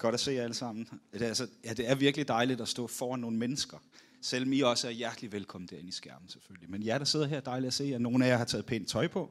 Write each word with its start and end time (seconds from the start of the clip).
Godt 0.00 0.14
at 0.14 0.20
se 0.20 0.32
jer 0.32 0.42
alle 0.42 0.54
sammen. 0.54 0.88
Det 1.12 1.22
er, 1.22 1.26
altså, 1.26 1.48
ja, 1.64 1.72
det 1.72 1.90
er 1.90 1.94
virkelig 1.94 2.28
dejligt 2.28 2.60
at 2.60 2.68
stå 2.68 2.86
foran 2.86 3.20
nogle 3.20 3.36
mennesker. 3.38 3.78
Selvom 4.20 4.52
I 4.52 4.60
også 4.60 4.88
er 4.88 4.92
hjertelig 4.92 5.32
velkommen 5.32 5.68
derinde 5.68 5.88
i 5.88 5.92
skærmen 5.92 6.28
selvfølgelig. 6.28 6.70
Men 6.70 6.86
jer, 6.86 6.98
der 6.98 7.04
sidder 7.04 7.26
her, 7.26 7.40
dejligt 7.40 7.66
at 7.66 7.74
se 7.74 7.84
jer. 7.84 7.98
Nogle 7.98 8.24
af 8.24 8.28
jer 8.28 8.36
har 8.36 8.44
taget 8.44 8.66
pænt 8.66 8.88
tøj 8.88 9.08
på. 9.08 9.30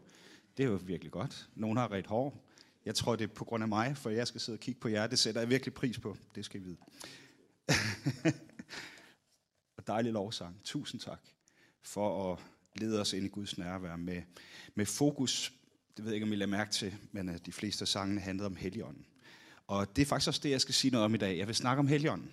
Det 0.58 0.66
er 0.66 0.70
jo 0.70 0.80
virkelig 0.84 1.12
godt. 1.12 1.50
Nogle 1.55 1.80
har 1.80 1.92
ret 1.92 2.08
hår. 2.08 2.45
Jeg 2.86 2.95
tror, 2.95 3.16
det 3.16 3.23
er 3.23 3.34
på 3.34 3.45
grund 3.45 3.64
af 3.64 3.68
mig, 3.68 3.98
for 3.98 4.09
jeg 4.09 4.28
skal 4.28 4.42
sidde 4.42 4.55
og 4.55 4.59
kigge 4.59 4.80
på 4.80 4.88
jer. 4.88 5.08
Det 5.08 5.20
sætter 5.20 5.42
jeg 5.42 5.50
virkelig 5.50 5.73
pris 5.73 6.00
på. 6.00 6.18
Det 6.36 6.45
skal 6.45 6.62
I 6.62 6.64
vide. 6.64 6.78
og 9.78 9.88
dejlig 9.88 10.14
lovsang. 10.14 10.62
Tusind 10.64 11.02
tak 11.02 11.22
for 11.84 12.34
at 12.34 12.40
lede 12.76 13.02
os 13.02 13.14
ind 13.14 13.26
i 13.26 13.30
Guds 13.30 13.58
nærvær 13.58 13.95
med, 13.95 14.22
med 14.76 14.86
fokus. 14.86 15.54
Det 15.98 16.06
ved 16.06 16.12
jeg 16.12 16.16
ikke, 16.16 16.26
om 16.26 16.34
I 16.34 16.36
lader 16.36 16.52
mærke 16.52 16.72
til, 16.72 16.95
men 17.12 17.30
øh, 17.30 17.38
de 17.45 17.52
fleste 17.52 17.84
af 17.84 17.88
sangene 17.88 18.22
handlede 18.22 18.45
om 18.45 18.56
Helligånden. 18.56 19.06
Og 19.70 19.96
det 19.96 20.02
er 20.02 20.05
faktisk 20.05 20.28
også 20.28 20.40
det, 20.44 20.50
jeg 20.50 20.62
skal 20.62 20.73
sige 20.73 20.91
noget 20.91 21.05
om 21.05 21.14
i 21.14 21.18
dag. 21.18 21.38
Jeg 21.38 21.48
vil 21.48 21.55
snakke 21.55 21.80
om 21.80 21.88
Helligånden. 21.88 22.32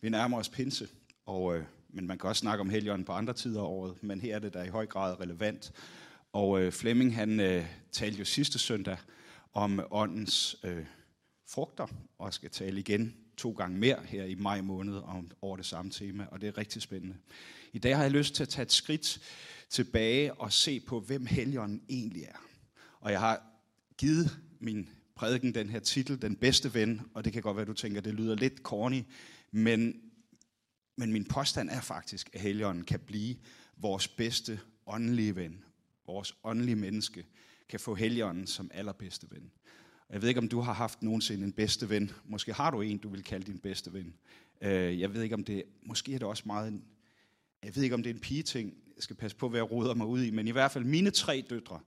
Vi 0.00 0.08
nærmer 0.08 0.38
os 0.38 0.48
pinse, 0.48 0.88
og, 1.26 1.56
øh, 1.56 1.64
men 1.88 2.06
man 2.06 2.18
kan 2.18 2.28
også 2.28 2.40
snakke 2.40 2.60
om 2.60 2.70
Helligånden 2.70 3.04
på 3.04 3.12
andre 3.12 3.32
tider 3.32 3.60
af 3.60 3.66
året, 3.66 4.02
men 4.02 4.20
her 4.20 4.34
er 4.34 4.38
det 4.38 4.54
da 4.54 4.62
i 4.62 4.68
høj 4.68 4.86
grad 4.86 5.20
relevant. 5.20 5.72
Og 6.32 6.60
øh, 6.60 6.72
Flemming, 6.72 7.14
han 7.14 7.40
øh, 7.40 7.66
talte 7.92 8.18
jo 8.18 8.24
sidste 8.24 8.58
søndag 8.58 8.96
om 9.52 9.80
åndens 9.90 10.56
øh, 10.64 10.86
frugter, 11.48 11.86
og 12.18 12.34
skal 12.34 12.50
tale 12.50 12.80
igen 12.80 13.16
to 13.36 13.52
gange 13.52 13.78
mere 13.78 13.98
her 14.04 14.24
i 14.24 14.34
maj 14.34 14.60
måned 14.60 14.96
om, 14.96 15.30
over 15.42 15.56
det 15.56 15.66
samme 15.66 15.90
tema, 15.90 16.26
og 16.30 16.40
det 16.40 16.48
er 16.48 16.58
rigtig 16.58 16.82
spændende. 16.82 17.16
I 17.72 17.78
dag 17.78 17.96
har 17.96 18.02
jeg 18.02 18.12
lyst 18.12 18.34
til 18.34 18.42
at 18.42 18.48
tage 18.48 18.62
et 18.62 18.72
skridt 18.72 19.20
tilbage 19.70 20.34
og 20.34 20.52
se 20.52 20.80
på, 20.80 21.00
hvem 21.00 21.26
Helligånden 21.26 21.82
egentlig 21.88 22.22
er. 22.22 22.38
Og 23.00 23.12
jeg 23.12 23.20
har 23.20 23.42
givet 23.98 24.38
min 24.60 24.88
prædiken 25.14 25.54
den 25.54 25.70
her 25.70 25.78
titel, 25.80 26.22
Den 26.22 26.36
bedste 26.36 26.74
ven, 26.74 27.00
og 27.14 27.24
det 27.24 27.32
kan 27.32 27.42
godt 27.42 27.56
være, 27.56 27.66
du 27.66 27.72
tænker, 27.72 28.00
det 28.00 28.14
lyder 28.14 28.34
lidt 28.34 28.58
corny, 28.58 29.02
men, 29.50 30.00
men 30.96 31.12
min 31.12 31.24
påstand 31.24 31.70
er 31.70 31.80
faktisk, 31.80 32.30
at 32.32 32.40
Helligånden 32.40 32.84
kan 32.84 33.00
blive 33.00 33.36
vores 33.76 34.08
bedste 34.08 34.60
åndelige 34.86 35.36
ven. 35.36 35.64
Vores 36.06 36.34
åndelige 36.44 36.76
menneske 36.76 37.26
kan 37.68 37.80
få 37.80 37.94
Helligånden 37.94 38.46
som 38.46 38.70
allerbedste 38.74 39.26
ven. 39.30 39.50
Jeg 40.10 40.22
ved 40.22 40.28
ikke, 40.28 40.40
om 40.40 40.48
du 40.48 40.60
har 40.60 40.72
haft 40.72 41.02
nogensinde 41.02 41.44
en 41.44 41.52
bedste 41.52 41.88
ven. 41.88 42.10
Måske 42.24 42.52
har 42.52 42.70
du 42.70 42.80
en, 42.80 42.98
du 42.98 43.08
vil 43.08 43.22
kalde 43.22 43.46
din 43.46 43.58
bedste 43.58 43.92
ven. 43.92 44.14
Øh, 44.60 45.00
jeg 45.00 45.14
ved 45.14 45.22
ikke, 45.22 45.34
om 45.34 45.44
det... 45.44 45.62
Måske 45.82 46.14
er 46.14 46.18
det 46.18 46.28
også 46.28 46.42
meget... 46.46 46.68
En, 46.68 46.84
jeg 47.64 47.76
ved 47.76 47.82
ikke, 47.82 47.94
om 47.94 48.02
det 48.02 48.10
er 48.10 48.14
en 48.14 48.20
pige-ting. 48.20 48.74
Jeg 48.96 49.02
skal 49.02 49.16
passe 49.16 49.36
på, 49.36 49.48
hvad 49.48 49.58
jeg 49.58 49.70
roder 49.70 49.94
mig 49.94 50.06
ud 50.06 50.22
i. 50.22 50.30
Men 50.30 50.48
i 50.48 50.50
hvert 50.50 50.70
fald 50.70 50.84
mine 50.84 51.10
tre 51.10 51.44
døtre, 51.50 51.80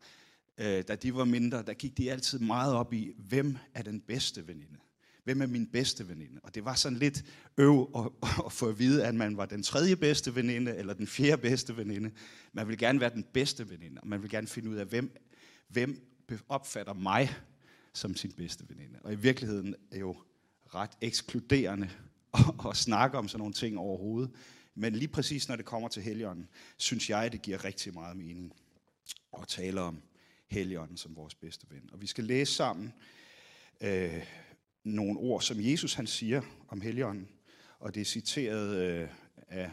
øh, 0.58 0.84
da 0.88 0.96
de 0.96 1.16
var 1.16 1.26
mindre, 1.26 1.64
der 1.64 1.74
gik 1.74 1.98
de 1.98 2.12
altid 2.12 2.40
meget 2.40 2.74
op 2.74 2.94
i, 2.94 3.12
hvem 3.18 3.58
er 3.74 3.82
den 3.82 4.02
bedste 4.02 4.48
veninde? 4.48 4.78
Hvem 5.24 5.42
er 5.42 5.46
min 5.48 5.68
bedste 5.68 6.10
veninde? 6.10 6.40
Og 6.44 6.56
det 6.56 6.66
var 6.66 6.76
sådan 6.76 6.98
lidt 6.98 7.26
øv 7.58 7.90
at, 7.96 8.30
at 8.46 8.52
få 8.52 8.70
at 8.70 8.80
vide, 8.80 9.06
at 9.06 9.16
man 9.16 9.38
var 9.38 9.46
den 9.46 9.64
tredje 9.64 9.96
bedste 9.96 10.36
veninde, 10.36 10.76
eller 10.76 10.94
den 10.94 11.08
fjerde 11.08 11.42
bedste 11.42 11.78
veninde. 11.78 12.12
Man 12.54 12.68
vil 12.68 12.78
gerne 12.78 13.00
være 13.00 13.14
den 13.14 13.24
bedste 13.34 13.70
veninde, 13.70 14.02
og 14.02 14.08
man 14.08 14.22
vil 14.22 14.30
gerne 14.30 14.48
finde 14.48 14.70
ud 14.70 14.76
af, 14.76 14.86
hvem, 14.86 15.18
hvem 15.68 16.02
opfatter 16.50 16.94
mig 16.94 17.36
som 17.94 18.16
sin 18.16 18.32
bedste 18.32 18.66
veninde. 18.70 19.00
Og 19.04 19.14
i 19.14 19.16
virkeligheden 19.16 19.76
er 19.92 20.00
jo 20.00 20.18
ret 20.66 20.92
ekskluderende 21.02 21.90
at, 22.34 22.70
at 22.70 22.78
snakke 22.78 23.18
om 23.18 23.28
sådan 23.28 23.40
nogle 23.40 23.54
ting 23.54 23.78
overhovedet. 23.78 24.32
Men 24.76 24.94
lige 24.94 25.08
præcis 25.08 25.48
når 25.48 25.56
det 25.56 25.66
kommer 25.66 25.88
til 25.88 26.04
helgen, 26.04 26.48
synes 26.78 27.10
jeg, 27.10 27.32
det 27.32 27.42
giver 27.42 27.66
rigtig 27.66 27.94
meget 27.94 28.18
mening 28.18 28.54
at 29.42 29.48
tale 29.48 29.82
om 29.82 30.02
Helligånden 30.48 30.98
som 30.98 31.16
vores 31.16 31.36
bedste 31.36 31.68
ven. 31.70 31.90
Og 31.94 32.02
vi 32.02 32.08
skal 32.08 32.24
læse 32.24 32.54
sammen 32.54 32.94
øh, 33.82 34.26
nogle 34.84 35.20
ord, 35.20 35.42
som 35.42 35.58
Jesus 35.60 35.94
han 35.94 36.08
siger 36.08 36.42
om 36.68 36.82
Helligånden. 36.82 37.30
Og 37.80 37.96
det 37.96 38.02
er 38.02 38.06
citeret 38.06 38.76
øh, 38.76 39.10
af, 39.48 39.72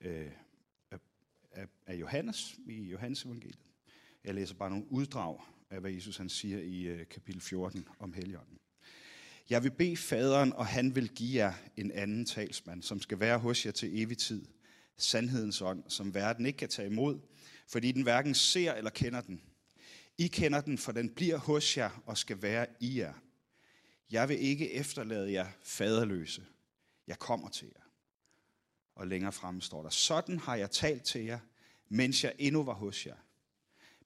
øh, 0.00 0.30
af, 1.52 1.66
af 1.86 1.94
Johannes 1.94 2.58
i 2.66 2.82
Johannes 2.82 3.24
evangeliet. 3.24 3.58
Jeg 4.24 4.34
læser 4.34 4.54
bare 4.54 4.70
nogle 4.70 4.92
uddrag 4.92 5.40
af, 5.70 5.80
hvad 5.80 5.90
Jesus 5.90 6.16
han 6.16 6.28
siger 6.28 6.58
i 6.58 6.82
øh, 6.82 7.06
kapitel 7.06 7.40
14 7.40 7.88
om 7.98 8.12
Helligånden. 8.12 8.58
Jeg 9.50 9.64
vil 9.64 9.70
bede 9.70 9.96
faderen, 9.96 10.52
og 10.52 10.66
han 10.66 10.94
vil 10.94 11.08
give 11.08 11.44
jer 11.44 11.52
en 11.76 11.92
anden 11.92 12.26
talsmand, 12.26 12.82
som 12.82 13.00
skal 13.00 13.20
være 13.20 13.38
hos 13.38 13.66
jer 13.66 13.72
til 13.72 14.02
evig 14.02 14.18
tid. 14.18 14.46
Sandhedens 14.96 15.60
ånd, 15.60 15.84
som 15.88 16.14
verden 16.14 16.46
ikke 16.46 16.56
kan 16.56 16.68
tage 16.68 16.90
imod, 16.90 17.18
fordi 17.68 17.92
den 17.92 18.02
hverken 18.02 18.34
ser 18.34 18.72
eller 18.72 18.90
kender 18.90 19.20
den. 19.20 19.40
I 20.20 20.28
kender 20.28 20.60
den, 20.60 20.78
for 20.78 20.92
den 20.92 21.14
bliver 21.14 21.36
hos 21.36 21.76
jer 21.76 22.02
og 22.06 22.18
skal 22.18 22.42
være 22.42 22.66
i 22.80 22.98
jer. 22.98 23.14
Jeg 24.10 24.28
vil 24.28 24.40
ikke 24.40 24.72
efterlade 24.72 25.32
jer 25.32 25.50
faderløse. 25.62 26.46
Jeg 27.06 27.18
kommer 27.18 27.48
til 27.48 27.68
jer. 27.68 27.82
Og 28.94 29.06
længere 29.06 29.32
frem 29.32 29.60
står 29.60 29.82
der, 29.82 29.90
sådan 29.90 30.38
har 30.38 30.56
jeg 30.56 30.70
talt 30.70 31.04
til 31.04 31.24
jer, 31.24 31.38
mens 31.88 32.24
jeg 32.24 32.34
endnu 32.38 32.62
var 32.62 32.74
hos 32.74 33.06
jer. 33.06 33.16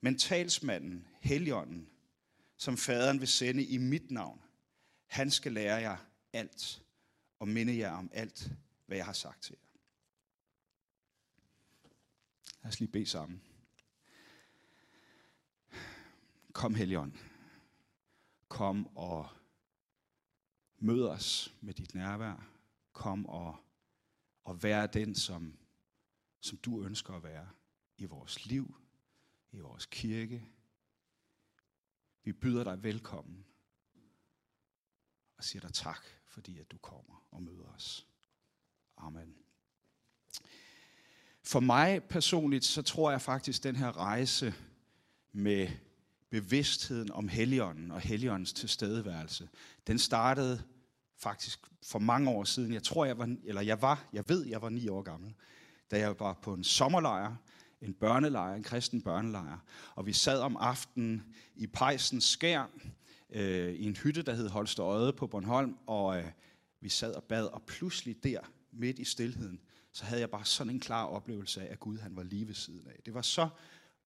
Men 0.00 0.18
talsmanden, 0.18 1.06
Helligånden, 1.20 1.88
som 2.56 2.76
faderen 2.76 3.20
vil 3.20 3.28
sende 3.28 3.64
i 3.64 3.78
mit 3.78 4.10
navn, 4.10 4.40
han 5.06 5.30
skal 5.30 5.52
lære 5.52 5.76
jer 5.76 5.96
alt 6.32 6.82
og 7.38 7.48
minde 7.48 7.78
jer 7.78 7.92
om 7.92 8.10
alt, 8.12 8.50
hvad 8.86 8.96
jeg 8.96 9.06
har 9.06 9.12
sagt 9.12 9.42
til 9.42 9.56
jer. 9.60 9.68
Lad 12.62 12.72
os 12.72 12.80
lige 12.80 12.92
bede 12.92 13.06
sammen. 13.06 13.42
Kom, 16.54 16.74
Helligånd. 16.74 17.12
Kom 18.48 18.96
og 18.96 19.28
mød 20.78 21.08
os 21.08 21.54
med 21.60 21.74
dit 21.74 21.94
nærvær. 21.94 22.48
Kom 22.92 23.26
og, 23.26 23.56
og 24.44 24.62
vær 24.62 24.86
den, 24.86 25.14
som, 25.14 25.58
som 26.40 26.58
du 26.58 26.82
ønsker 26.82 27.14
at 27.14 27.22
være 27.22 27.48
i 27.96 28.04
vores 28.04 28.46
liv, 28.46 28.74
i 29.52 29.60
vores 29.60 29.86
kirke. 29.86 30.48
Vi 32.24 32.32
byder 32.32 32.64
dig 32.64 32.82
velkommen 32.82 33.44
og 35.36 35.44
siger 35.44 35.60
dig 35.60 35.74
tak, 35.74 36.04
fordi 36.26 36.58
at 36.58 36.70
du 36.70 36.78
kommer 36.78 37.26
og 37.30 37.42
møder 37.42 37.66
os. 37.74 38.06
Amen. 38.96 39.36
For 41.42 41.60
mig 41.60 42.04
personligt, 42.04 42.64
så 42.64 42.82
tror 42.82 43.10
jeg 43.10 43.20
faktisk, 43.22 43.60
at 43.60 43.64
den 43.64 43.76
her 43.76 43.96
rejse 43.96 44.54
med 45.32 45.83
bevidstheden 46.34 47.12
om 47.12 47.28
Helligånden 47.28 47.90
og 47.90 48.00
Helligåndens 48.00 48.52
tilstedeværelse, 48.52 49.48
den 49.86 49.98
startede 49.98 50.62
faktisk 51.18 51.60
for 51.82 51.98
mange 51.98 52.30
år 52.30 52.44
siden. 52.44 52.72
Jeg 52.72 52.82
tror, 52.82 53.04
jeg 53.04 53.18
var, 53.18 53.36
eller 53.44 53.62
jeg 53.62 53.82
var, 53.82 54.08
jeg 54.12 54.24
ved, 54.28 54.46
jeg 54.46 54.62
var 54.62 54.68
ni 54.68 54.88
år 54.88 55.02
gammel, 55.02 55.34
da 55.90 55.98
jeg 55.98 56.20
var 56.20 56.38
på 56.42 56.54
en 56.54 56.64
sommerlejr, 56.64 57.36
en 57.80 57.94
børnelejr, 57.94 58.54
en 58.54 58.62
kristen 58.62 59.02
børnelejr, 59.02 59.58
og 59.94 60.06
vi 60.06 60.12
sad 60.12 60.40
om 60.40 60.56
aftenen 60.56 61.22
i 61.56 61.66
pejsens 61.66 62.24
skær, 62.24 62.70
øh, 63.30 63.74
i 63.74 63.84
en 63.84 63.96
hytte, 63.96 64.22
der 64.22 64.34
hed 64.34 64.48
Holsterøde 64.48 65.12
på 65.12 65.26
Bornholm, 65.26 65.76
og 65.86 66.18
øh, 66.18 66.30
vi 66.80 66.88
sad 66.88 67.14
og 67.14 67.24
bad, 67.24 67.46
og 67.46 67.62
pludselig 67.62 68.24
der, 68.24 68.40
midt 68.72 68.98
i 68.98 69.04
stillheden, 69.04 69.60
så 69.92 70.04
havde 70.04 70.20
jeg 70.20 70.30
bare 70.30 70.44
sådan 70.44 70.72
en 70.72 70.80
klar 70.80 71.04
oplevelse 71.04 71.62
af, 71.62 71.72
at 71.72 71.80
Gud 71.80 71.98
han 71.98 72.16
var 72.16 72.22
lige 72.22 72.46
ved 72.46 72.54
siden 72.54 72.86
af. 72.86 73.00
Det 73.06 73.14
var 73.14 73.22
så 73.22 73.48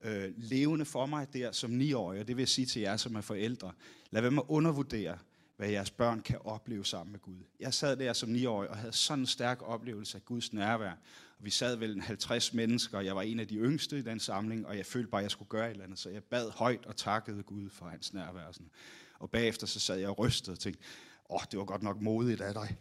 øh, 0.05 0.33
levende 0.37 0.85
for 0.85 1.07
mig 1.07 1.33
der 1.33 1.53
som 1.53 1.71
niårig, 1.71 2.21
og 2.21 2.29
det 2.29 2.37
vil 2.37 2.43
jeg 2.43 2.49
sige 2.49 2.67
til 2.67 2.83
jer 2.83 2.97
som 2.97 3.15
er 3.15 3.21
forældre. 3.21 3.73
Lad 4.11 4.23
være 4.23 4.31
med 4.31 4.43
at 4.43 4.49
undervurdere, 4.49 5.19
hvad 5.57 5.69
jeres 5.69 5.91
børn 5.91 6.21
kan 6.21 6.39
opleve 6.45 6.85
sammen 6.85 7.13
med 7.13 7.21
Gud. 7.21 7.39
Jeg 7.61 7.75
sad 7.75 7.97
der 7.97 8.13
som 8.13 8.29
niårig 8.29 8.71
og 8.71 8.77
havde 8.77 8.93
sådan 8.93 9.23
en 9.23 9.27
stærk 9.27 9.59
oplevelse 9.63 10.19
af 10.19 10.25
Guds 10.25 10.53
nærvær. 10.53 10.93
Og 11.39 11.45
vi 11.45 11.51
sad 11.51 11.77
vel 11.77 11.95
en 11.95 12.01
50 12.01 12.55
mennesker, 12.55 12.99
og 12.99 13.05
jeg 13.05 13.17
var 13.17 13.23
en 13.23 13.41
af 13.41 13.49
de 13.49 13.55
yngste 13.55 13.99
i 13.99 14.03
den 14.03 14.21
samling, 14.21 14.67
og 14.67 14.77
jeg 14.77 14.87
følte 14.87 15.11
bare, 15.11 15.21
at 15.21 15.23
jeg 15.23 15.31
skulle 15.31 15.49
gøre 15.49 15.67
et 15.67 15.71
eller 15.71 15.85
andet. 15.85 15.99
Så 15.99 16.11
jeg 16.11 16.23
bad 16.25 16.51
højt 16.51 16.87
og 16.87 16.97
takkede 16.97 17.43
Gud 17.43 17.71
for 17.71 17.87
hans 17.87 18.15
nærvær. 18.15 18.53
Sådan. 18.53 18.71
Og 19.19 19.31
bagefter 19.31 19.67
så 19.67 19.81
sad 19.81 19.99
jeg 19.99 20.09
og 20.09 20.19
rystede 20.19 20.55
og 20.55 20.59
tænkte, 20.59 20.83
åh, 21.31 21.35
oh, 21.35 21.41
det 21.51 21.59
var 21.59 21.65
godt 21.65 21.83
nok 21.83 22.01
modigt 22.01 22.41
af 22.41 22.55
dig. 22.55 22.77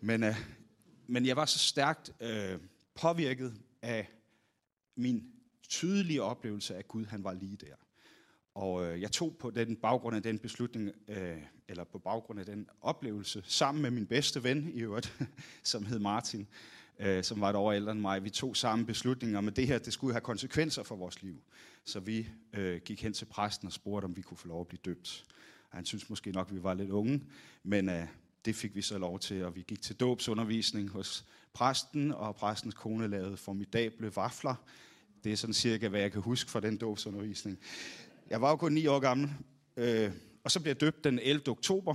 Men, 0.00 0.24
øh, 0.24 0.36
men 1.06 1.26
jeg 1.26 1.36
var 1.36 1.44
så 1.44 1.58
stærkt 1.58 2.10
øh, 2.20 2.58
påvirket 2.94 3.54
af 3.82 4.10
min 4.96 5.24
tydelige 5.70 6.22
oplevelse 6.22 6.76
af, 6.76 6.88
Gud 6.88 7.04
han 7.04 7.24
var 7.24 7.32
lige 7.32 7.56
der. 7.56 7.74
Og 8.54 8.84
øh, 8.84 9.00
jeg 9.00 9.12
tog 9.12 9.36
på 9.38 9.50
den 9.50 9.76
baggrund 9.76 10.16
af 10.16 10.22
den 10.22 10.38
beslutning, 10.38 10.90
øh, 11.08 11.36
eller 11.68 11.84
på 11.84 11.98
baggrund 11.98 12.40
af 12.40 12.46
den 12.46 12.66
oplevelse, 12.80 13.42
sammen 13.46 13.82
med 13.82 13.90
min 13.90 14.06
bedste 14.06 14.42
ven 14.42 14.70
i 14.74 14.80
øvrigt, 14.80 15.18
som 15.62 15.86
hed 15.86 15.98
Martin, 15.98 16.46
øh, 16.98 17.24
som 17.24 17.40
var 17.40 17.50
et 17.50 17.56
år 17.56 17.72
ældre 17.72 17.92
end 17.92 18.00
mig. 18.00 18.24
Vi 18.24 18.30
tog 18.30 18.56
sammen 18.56 18.86
beslutninger, 18.86 19.46
at 19.46 19.56
det 19.56 19.66
her 19.66 19.78
det 19.78 19.92
skulle 19.92 20.14
have 20.14 20.20
konsekvenser 20.20 20.82
for 20.82 20.96
vores 20.96 21.22
liv. 21.22 21.42
Så 21.84 22.00
vi 22.00 22.28
øh, 22.52 22.80
gik 22.80 23.02
hen 23.02 23.12
til 23.12 23.24
præsten 23.24 23.66
og 23.66 23.72
spurgte, 23.72 24.04
om 24.04 24.16
vi 24.16 24.22
kunne 24.22 24.36
få 24.36 24.48
lov 24.48 24.60
at 24.60 24.68
blive 24.68 24.80
døbt. 24.84 25.24
Han 25.68 25.84
synes 25.84 26.10
måske 26.10 26.32
nok, 26.32 26.48
at 26.48 26.54
vi 26.54 26.62
var 26.62 26.74
lidt 26.74 26.90
unge, 26.90 27.24
men 27.62 27.88
øh, 27.88 28.06
det 28.44 28.54
fik 28.54 28.74
vi 28.74 28.82
så 28.82 28.98
lov 28.98 29.18
til, 29.18 29.44
og 29.44 29.56
vi 29.56 29.64
gik 29.68 29.82
til 29.82 29.96
dåbsundervisning 29.96 30.88
hos 30.88 31.24
præsten, 31.52 32.12
og 32.12 32.36
præstens 32.36 32.74
kone 32.74 33.08
lavede 33.08 33.36
formidable 33.36 34.16
vafler. 34.16 34.54
Det 35.24 35.32
er 35.32 35.36
sådan 35.36 35.54
cirka, 35.54 35.88
hvad 35.88 36.00
jeg 36.00 36.12
kan 36.12 36.20
huske 36.22 36.50
fra 36.50 36.60
den 36.60 36.76
dåbsundervisning. 36.76 37.58
Jeg 38.30 38.40
var 38.40 38.50
jo 38.50 38.56
kun 38.56 38.72
ni 38.72 38.86
år 38.86 38.98
gammel, 38.98 39.30
øh, 39.76 40.10
og 40.44 40.50
så 40.50 40.60
blev 40.60 40.70
jeg 40.70 40.80
døbt 40.80 41.04
den 41.04 41.18
11. 41.18 41.48
oktober, 41.48 41.94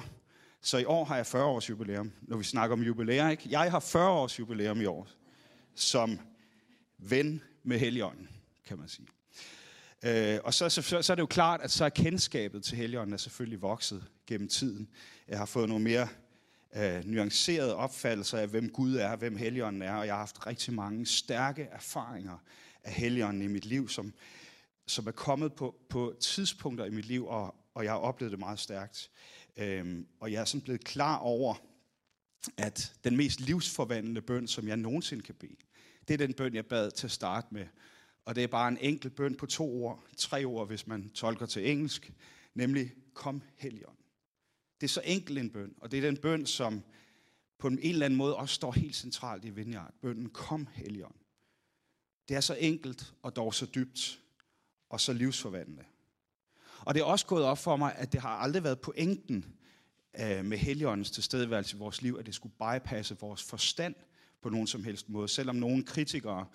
så 0.62 0.78
i 0.78 0.86
år 0.86 1.06
har 1.06 1.16
jeg 1.16 1.26
40 1.26 1.46
års 1.46 1.70
jubilæum, 1.70 2.12
når 2.22 2.38
vi 2.38 2.44
snakker 2.44 2.76
om 2.76 2.82
jubilæer. 2.82 3.30
Ikke? 3.30 3.44
Jeg 3.50 3.72
har 3.72 3.80
40 3.80 4.10
års 4.10 4.40
jubilæum 4.40 4.82
i 4.82 4.86
år, 4.86 5.08
som 5.76 6.20
ven 6.98 7.42
med 7.64 7.80
Helligånden, 7.80 8.30
kan 8.68 8.78
man 8.78 8.88
sige. 8.88 9.08
Øh, 10.06 10.40
og 10.44 10.54
så, 10.54 10.70
så, 10.70 10.82
så 10.82 11.14
er 11.14 11.16
det 11.16 11.22
jo 11.22 11.26
klart, 11.26 11.62
at 11.62 11.72
så 11.72 11.86
er 11.86 11.90
kendskabet 11.90 12.64
til 12.64 12.78
Helligånden 12.78 13.14
er 13.14 13.18
selvfølgelig 13.18 13.62
vokset 13.62 14.04
gennem 14.28 14.48
tiden. 14.48 14.90
Jeg 15.28 15.38
har 15.38 15.46
fået 15.46 15.70
nogle 15.70 15.84
mere 15.84 16.08
øh, 16.76 17.06
nuancerede 17.06 17.76
opfattelser 17.76 18.38
af, 18.38 18.48
hvem 18.48 18.70
Gud 18.70 18.96
er, 18.96 19.16
hvem 19.16 19.38
Helligånden 19.38 19.82
er, 19.82 19.96
og 19.96 20.06
jeg 20.06 20.14
har 20.14 20.20
haft 20.20 20.48
rigtig 20.48 20.74
mange 20.74 21.06
stærke 21.06 21.64
erfaringer 21.72 22.38
af 22.86 22.94
Helligånden 22.94 23.42
i 23.42 23.48
mit 23.48 23.66
liv, 23.66 23.90
som, 23.90 24.14
som 24.88 25.08
er 25.08 25.12
kommet 25.12 25.54
på, 25.54 25.76
på 25.90 26.16
tidspunkter 26.20 26.86
i 26.86 26.90
mit 26.90 27.06
liv, 27.06 27.28
og, 27.28 27.56
og 27.74 27.84
jeg 27.84 27.92
har 27.92 28.00
oplevet 28.00 28.32
det 28.32 28.40
meget 28.40 28.60
stærkt. 28.60 29.12
Øhm, 29.58 30.08
og 30.20 30.32
jeg 30.32 30.42
er 30.42 30.46
sådan 30.46 30.62
blevet 30.62 30.84
klar 30.84 31.18
over, 31.18 31.56
at 32.58 32.94
den 33.04 33.18
mest 33.18 33.40
livsforvandlende 33.40 34.22
bøn, 34.22 34.48
som 34.48 34.68
jeg 34.68 34.78
nogensinde 34.78 35.24
kan 35.24 35.36
bede, 35.36 35.56
det 36.08 36.14
er 36.14 36.18
den 36.18 36.34
bøn, 36.34 36.56
jeg 36.56 36.66
bad 36.66 36.92
til 36.92 37.08
at 37.08 37.12
starte 37.12 37.48
med. 37.52 37.66
Og 38.26 38.36
det 38.36 38.44
er 38.44 38.48
bare 38.48 38.68
en 38.68 38.78
enkelt 38.82 39.16
bøn 39.16 39.36
på 39.36 39.46
to 39.46 39.84
ord, 39.84 40.04
tre 40.18 40.46
ord, 40.46 40.68
hvis 40.68 40.88
man 40.88 41.10
tolker 41.10 41.46
til 41.46 41.72
engelsk, 41.72 42.14
nemlig 42.54 42.92
kom 43.14 43.42
Helligånd. 43.56 43.98
Det 44.82 44.88
er 44.88 44.92
så 44.92 45.02
enkelt 45.06 45.40
en 45.40 45.50
bøn, 45.50 45.74
og 45.82 45.92
det 45.92 45.98
er 45.98 46.02
den 46.02 46.18
bøn, 46.18 46.46
som 46.46 46.84
på 47.58 47.68
en 47.68 47.80
eller 47.80 48.06
anden 48.06 48.18
måde 48.18 48.36
også 48.36 48.56
står 48.56 48.72
helt 48.72 48.96
centralt 48.96 49.46
i 49.46 49.50
Vineyard. 49.50 49.94
Bønnen 50.02 50.30
kom 50.30 50.68
Helligånd. 50.74 51.16
Det 52.30 52.36
er 52.36 52.42
så 52.42 52.58
enkelt 52.60 53.14
og 53.22 53.36
dog 53.36 53.54
så 53.54 53.66
dybt 53.66 54.20
og 54.90 55.02
så 55.02 55.14
livsforvandlende. 55.14 55.84
Og 56.80 56.94
det 56.94 57.02
er 57.02 57.06
også 57.06 57.26
gået 57.26 57.44
op 57.44 57.58
for 57.58 57.76
mig, 57.76 57.96
at 57.96 58.12
det 58.14 58.22
har 58.22 58.30
aldrig 58.30 58.64
været 58.64 58.80
pointen 58.80 59.46
øh, 60.20 60.46
med 60.46 60.58
Helligåndens 60.58 61.12
tilstedeværelse 61.12 61.76
i 61.76 61.80
vores 61.80 62.02
liv, 62.02 62.18
at 62.20 62.26
det 62.26 62.36
skulle 62.36 62.56
bypasse 62.56 63.18
vores 63.20 63.44
forstand 63.44 63.96
på 64.42 64.50
nogen 64.50 64.68
som 64.68 64.84
helst 64.84 65.10
måde. 65.10 65.28
Selvom 65.28 65.56
nogle 65.56 65.84
kritikere, 65.84 66.46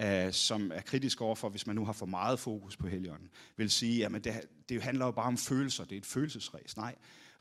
øh, 0.00 0.32
som 0.32 0.72
er 0.74 0.80
kritiske 0.80 1.24
overfor, 1.24 1.48
hvis 1.48 1.66
man 1.66 1.76
nu 1.76 1.84
har 1.84 1.92
for 1.92 2.06
meget 2.06 2.40
fokus 2.40 2.76
på 2.76 2.86
Helligånden, 2.86 3.30
vil 3.56 3.70
sige, 3.70 4.06
at 4.06 4.24
det, 4.24 4.40
det 4.68 4.82
handler 4.82 5.04
jo 5.04 5.10
bare 5.10 5.26
om 5.26 5.38
følelser, 5.38 5.84
det 5.84 5.92
er 5.92 6.00
et 6.00 6.06
følelsesræs. 6.06 6.76
Nej, 6.76 6.94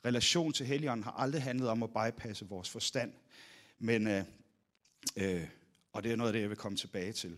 relation 0.06 0.54
til 0.54 0.66
Helligånden 0.66 1.04
har 1.04 1.12
aldrig 1.12 1.44
handlet 1.44 1.70
om 1.70 1.84
at 1.84 1.90
bypasse 1.90 2.48
vores 2.48 2.70
forstand. 2.70 3.14
Men, 3.80 4.08
øh, 4.08 4.24
øh, 5.16 5.48
og 5.94 6.04
det 6.04 6.12
er 6.12 6.16
noget 6.16 6.30
af 6.30 6.34
det, 6.34 6.42
jeg 6.42 6.50
vil 6.50 6.58
komme 6.58 6.78
tilbage 6.78 7.14
til. 7.14 7.38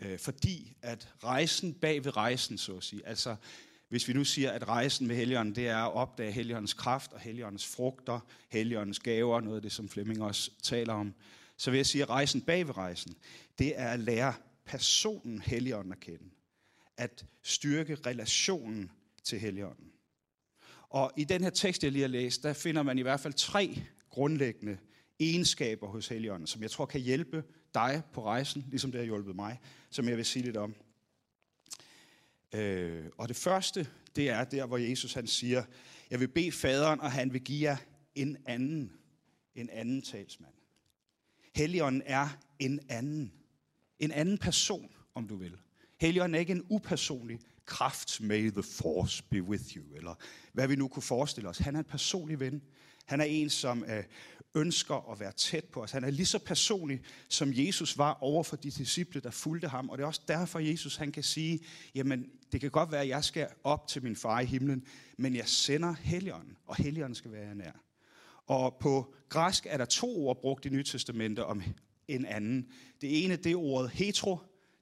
Øh, 0.00 0.18
fordi 0.18 0.76
at 0.82 1.08
rejsen 1.24 1.74
bag 1.74 2.04
ved 2.04 2.16
rejsen, 2.16 2.58
så 2.58 2.76
at 2.76 2.84
sige, 2.84 3.06
altså 3.06 3.36
hvis 3.88 4.08
vi 4.08 4.12
nu 4.12 4.24
siger, 4.24 4.50
at 4.50 4.68
rejsen 4.68 5.06
med 5.06 5.16
Helligånden, 5.16 5.54
det 5.54 5.68
er 5.68 5.76
at 5.76 5.92
opdage 5.92 6.32
Helligåndens 6.32 6.74
kraft 6.74 7.12
og 7.12 7.20
Helligåndens 7.20 7.66
frugter, 7.66 8.20
Helligåndens 8.48 8.98
gaver, 8.98 9.40
noget 9.40 9.56
af 9.56 9.62
det, 9.62 9.72
som 9.72 9.88
Flemming 9.88 10.22
også 10.22 10.50
taler 10.62 10.92
om, 10.92 11.14
så 11.56 11.70
vil 11.70 11.78
jeg 11.78 11.86
sige, 11.86 12.02
at 12.02 12.08
rejsen 12.08 12.40
bag 12.40 12.66
ved 12.66 12.76
rejsen, 12.76 13.14
det 13.58 13.80
er 13.80 13.88
at 13.88 14.00
lære 14.00 14.34
personen 14.64 15.42
Helligånden 15.42 15.92
at 15.92 16.00
kende. 16.00 16.24
At 16.96 17.26
styrke 17.42 17.94
relationen 18.06 18.90
til 19.24 19.38
Helligånden. 19.38 19.92
Og 20.88 21.12
i 21.16 21.24
den 21.24 21.42
her 21.42 21.50
tekst, 21.50 21.84
jeg 21.84 21.92
lige 21.92 22.02
har 22.02 22.08
læst, 22.08 22.42
der 22.42 22.52
finder 22.52 22.82
man 22.82 22.98
i 22.98 23.02
hvert 23.02 23.20
fald 23.20 23.34
tre 23.34 23.82
grundlæggende 24.10 24.78
egenskaber 25.18 25.86
hos 25.86 26.08
Helligånden, 26.08 26.46
som 26.46 26.62
jeg 26.62 26.70
tror 26.70 26.86
kan 26.86 27.00
hjælpe 27.00 27.44
dig 27.74 28.02
på 28.12 28.24
rejsen, 28.24 28.66
ligesom 28.70 28.92
det 28.92 28.98
har 28.98 29.04
hjulpet 29.04 29.36
mig, 29.36 29.60
som 29.90 30.08
jeg 30.08 30.16
vil 30.16 30.24
sige 30.24 30.44
lidt 30.44 30.56
om. 30.56 30.74
Øh, 32.52 33.04
og 33.18 33.28
det 33.28 33.36
første, 33.36 33.88
det 34.16 34.28
er 34.28 34.44
der, 34.44 34.66
hvor 34.66 34.78
Jesus 34.78 35.12
han 35.12 35.26
siger, 35.26 35.64
jeg 36.10 36.20
vil 36.20 36.28
bede 36.28 36.52
faderen, 36.52 37.00
og 37.00 37.12
han 37.12 37.32
vil 37.32 37.40
give 37.40 37.70
jer 37.70 37.76
en 38.14 38.36
anden, 38.46 38.92
en 39.54 39.70
anden 39.70 40.02
talsmand. 40.02 40.54
Helligånden 41.54 42.02
er 42.06 42.28
en 42.58 42.80
anden. 42.88 43.32
En 43.98 44.10
anden 44.10 44.38
person, 44.38 44.90
om 45.14 45.28
du 45.28 45.36
vil. 45.36 45.56
Helligånden 46.00 46.34
er 46.34 46.38
ikke 46.38 46.52
en 46.52 46.66
upersonlig 46.68 47.38
kraft, 47.64 48.20
may 48.20 48.50
the 48.50 48.62
force 48.62 49.22
be 49.30 49.42
with 49.42 49.76
you, 49.76 49.94
eller 49.96 50.14
hvad 50.52 50.68
vi 50.68 50.76
nu 50.76 50.88
kunne 50.88 51.02
forestille 51.02 51.48
os. 51.48 51.58
Han 51.58 51.74
er 51.74 51.78
en 51.78 51.84
personlig 51.84 52.40
ven. 52.40 52.62
Han 53.04 53.20
er 53.20 53.24
en, 53.24 53.50
som 53.50 53.84
øh, 53.84 54.04
ønsker 54.54 55.12
at 55.12 55.20
være 55.20 55.32
tæt 55.32 55.64
på 55.64 55.82
os. 55.82 55.90
Han 55.90 56.04
er 56.04 56.10
lige 56.10 56.26
så 56.26 56.38
personlig, 56.38 57.00
som 57.28 57.52
Jesus 57.52 57.98
var 57.98 58.18
over 58.20 58.42
for 58.42 58.56
de 58.56 58.70
disciple, 58.70 59.20
der 59.20 59.30
fulgte 59.30 59.68
ham. 59.68 59.90
Og 59.90 59.98
det 59.98 60.02
er 60.04 60.08
også 60.08 60.22
derfor, 60.28 60.58
Jesus 60.58 60.96
han 60.96 61.12
kan 61.12 61.22
sige, 61.22 61.60
jamen 61.94 62.30
det 62.52 62.60
kan 62.60 62.70
godt 62.70 62.92
være, 62.92 63.02
at 63.02 63.08
jeg 63.08 63.24
skal 63.24 63.48
op 63.64 63.88
til 63.88 64.02
min 64.02 64.16
far 64.16 64.40
i 64.40 64.44
himlen, 64.44 64.86
men 65.18 65.36
jeg 65.36 65.48
sender 65.48 65.94
Helligånden, 65.94 66.56
og 66.66 66.76
Helligånden 66.76 67.14
skal 67.14 67.32
være 67.32 67.54
nær. 67.54 67.72
Og 68.46 68.76
på 68.80 69.14
græsk 69.28 69.66
er 69.70 69.76
der 69.76 69.84
to 69.84 70.26
ord 70.26 70.40
brugt 70.40 70.66
i 70.66 70.68
Nye 70.68 70.84
Testamente 70.84 71.44
om 71.44 71.62
en 72.08 72.26
anden. 72.26 72.66
Det 73.00 73.24
ene, 73.24 73.36
det 73.36 73.52
er 73.52 73.56
ordet 73.56 73.90
hetero, 73.90 74.38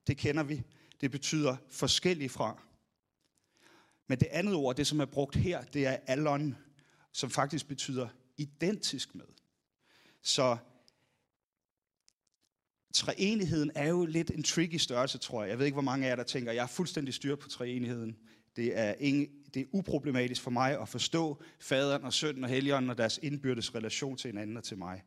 det 0.07 0.17
kender 0.17 0.43
vi. 0.43 0.63
Det 1.01 1.11
betyder 1.11 1.57
forskellig 1.71 2.31
fra. 2.31 2.63
Men 4.09 4.19
det 4.19 4.29
andet 4.31 4.55
ord, 4.55 4.77
det 4.77 4.87
som 4.87 5.01
er 5.01 5.05
brugt 5.05 5.37
her, 5.37 5.63
det 5.63 5.87
er 5.87 5.97
allon, 6.07 6.57
som 7.13 7.31
faktisk 7.31 7.69
betyder 7.69 8.09
identisk 8.37 9.15
med. 9.15 9.25
Så 10.23 10.57
treenigheden 12.95 13.71
er 13.75 13.89
jo 13.89 14.05
lidt 14.05 14.31
en 14.31 14.43
tricky 14.43 14.77
størrelse, 14.77 15.19
tror 15.19 15.43
jeg. 15.43 15.51
Jeg 15.51 15.59
ved 15.59 15.67
ikke, 15.67 15.75
hvor 15.75 15.83
mange 15.83 16.07
af 16.07 16.11
jer, 16.11 16.17
der 16.17 16.23
tænker, 16.23 16.53
jeg 16.53 16.63
er 16.63 16.67
fuldstændig 16.67 17.15
styr 17.15 17.37
på 17.37 17.49
treenigheden. 17.49 18.17
Det 18.57 18.79
er, 18.79 18.95
ingen, 18.99 19.29
det 19.55 19.61
er 19.61 19.67
uproblematisk 19.73 20.43
for 20.43 20.51
mig 20.51 20.81
at 20.81 20.89
forstå 20.89 21.43
faderen 21.61 22.05
og 22.05 22.13
sønnen 22.13 22.45
og 22.45 22.51
helligånden 22.51 22.91
og 22.91 22.99
deres 22.99 23.21
indbyrdes 23.23 23.75
relation 23.75 24.17
til 24.17 24.29
hinanden 24.29 24.57
og 24.57 24.65
til 24.65 24.79
mig. 24.79 25.03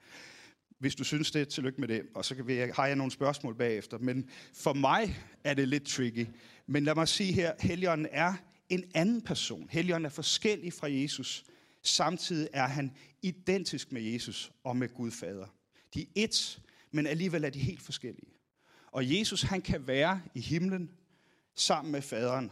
Hvis 0.80 0.96
du 0.96 1.04
synes 1.04 1.32
det, 1.32 1.48
tillykke 1.48 1.82
med 1.82 1.88
det, 1.88 2.02
og 2.16 2.26
så 2.26 2.44
jeg, 2.48 2.72
har 2.76 2.88
jeg 2.88 2.96
nogle 2.96 3.12
spørgsmål 3.12 3.56
bagefter. 3.56 3.98
Men 3.98 4.30
for 4.54 4.74
mig 4.74 5.18
er 5.44 5.54
det 5.54 5.68
lidt 5.68 5.86
tricky. 5.86 6.28
Men 6.68 6.84
lad 6.84 6.95
mig 6.95 7.07
sige 7.07 7.34
her, 7.34 7.54
helligånden 7.60 8.07
er 8.12 8.34
en 8.69 8.84
anden 8.95 9.22
person. 9.22 9.68
Helligånden 9.72 10.06
er 10.06 10.10
forskellig 10.10 10.74
fra 10.74 10.92
Jesus. 10.92 11.45
Samtidig 11.87 12.49
er 12.54 12.68
han 12.68 12.95
identisk 13.21 13.92
med 13.92 14.01
Jesus 14.01 14.51
og 14.63 14.77
med 14.77 14.89
Gud 14.94 15.11
Fader. 15.11 15.47
De 15.94 16.01
er 16.01 16.27
ét, 16.27 16.59
men 16.92 17.07
alligevel 17.07 17.44
er 17.44 17.49
de 17.49 17.59
helt 17.59 17.81
forskellige. 17.81 18.33
Og 18.92 19.11
Jesus, 19.18 19.42
han 19.42 19.61
kan 19.61 19.87
være 19.87 20.21
i 20.33 20.39
himlen 20.39 20.92
sammen 21.56 21.92
med 21.92 22.01
faderen, 22.01 22.51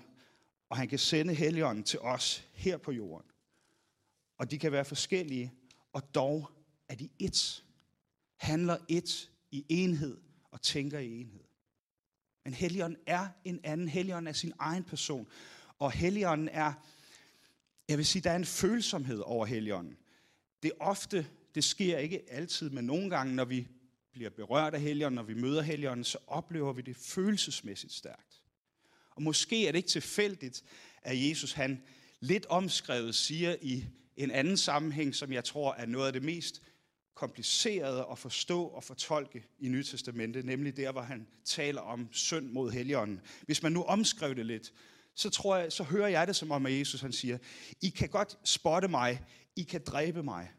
og 0.69 0.77
han 0.77 0.87
kan 0.87 0.99
sende 0.99 1.33
Helligånden 1.33 1.83
til 1.83 1.99
os 1.99 2.47
her 2.53 2.77
på 2.77 2.91
jorden. 2.91 3.27
Og 4.37 4.51
de 4.51 4.59
kan 4.59 4.71
være 4.71 4.85
forskellige, 4.85 5.53
og 5.93 6.15
dog 6.15 6.51
er 6.89 6.95
de 6.95 7.09
ét. 7.23 7.61
Handler 8.35 8.77
ét 8.91 9.29
i 9.51 9.65
enhed 9.69 10.17
og 10.51 10.61
tænker 10.61 10.99
i 10.99 11.21
enhed. 11.21 11.43
Men 12.43 12.53
Helligånden 12.53 12.99
er 13.07 13.27
en 13.45 13.59
anden. 13.63 13.89
Helligånden 13.89 14.27
er 14.27 14.33
sin 14.33 14.53
egen 14.59 14.83
person. 14.83 15.27
Og 15.79 15.91
Helligånden 15.91 16.49
er, 16.49 16.73
jeg 17.89 17.97
vil 17.97 18.05
sige, 18.05 18.21
der 18.21 18.31
er 18.31 18.35
en 18.35 18.45
følsomhed 18.45 19.19
over 19.19 19.45
Helligånden. 19.45 19.97
Det 20.63 20.71
er 20.71 20.85
ofte, 20.85 21.27
det 21.55 21.63
sker 21.63 21.97
ikke 21.97 22.21
altid, 22.31 22.69
men 22.69 22.85
nogle 22.85 23.09
gange, 23.09 23.35
når 23.35 23.45
vi 23.45 23.67
bliver 24.11 24.29
berørt 24.29 24.73
af 24.73 24.81
Helligånden, 24.81 25.15
når 25.15 25.23
vi 25.23 25.33
møder 25.33 25.61
Helligånden, 25.61 26.03
så 26.03 26.17
oplever 26.27 26.73
vi 26.73 26.81
det 26.81 26.95
følelsesmæssigt 26.95 27.93
stærkt. 27.93 28.41
Og 29.15 29.21
måske 29.21 29.67
er 29.67 29.71
det 29.71 29.77
ikke 29.77 29.89
tilfældigt, 29.89 30.63
at 31.01 31.29
Jesus 31.29 31.53
han 31.53 31.83
lidt 32.19 32.45
omskrevet 32.45 33.15
siger 33.15 33.55
i 33.61 33.85
en 34.17 34.31
anden 34.31 34.57
sammenhæng, 34.57 35.15
som 35.15 35.33
jeg 35.33 35.43
tror 35.43 35.73
er 35.73 35.85
noget 35.85 36.07
af 36.07 36.13
det 36.13 36.23
mest 36.23 36.61
komplicerede 37.15 38.05
at 38.11 38.17
forstå 38.17 38.63
og 38.63 38.83
fortolke 38.83 39.43
i 39.59 39.67
Nye 39.67 39.83
Testamentet, 39.83 40.45
nemlig 40.45 40.77
der, 40.77 40.91
hvor 40.91 41.01
han 41.01 41.27
taler 41.45 41.81
om 41.81 42.07
synd 42.11 42.45
mod 42.47 42.71
Helligånden. 42.71 43.21
Hvis 43.45 43.63
man 43.63 43.71
nu 43.71 43.83
omskrev 43.83 44.35
det 44.35 44.45
lidt, 44.45 44.73
så, 45.15 45.29
tror 45.29 45.55
jeg, 45.57 45.71
så 45.71 45.83
hører 45.83 46.07
jeg 46.07 46.27
det 46.27 46.35
som 46.35 46.51
om, 46.51 46.65
at 46.65 46.79
Jesus 46.79 47.01
han 47.01 47.13
siger, 47.13 47.37
I 47.81 47.89
kan 47.89 48.09
godt 48.09 48.37
spotte 48.43 48.87
mig, 48.87 49.21
I 49.55 49.63
kan 49.63 49.81
dræbe 49.87 50.23
mig, 50.23 50.51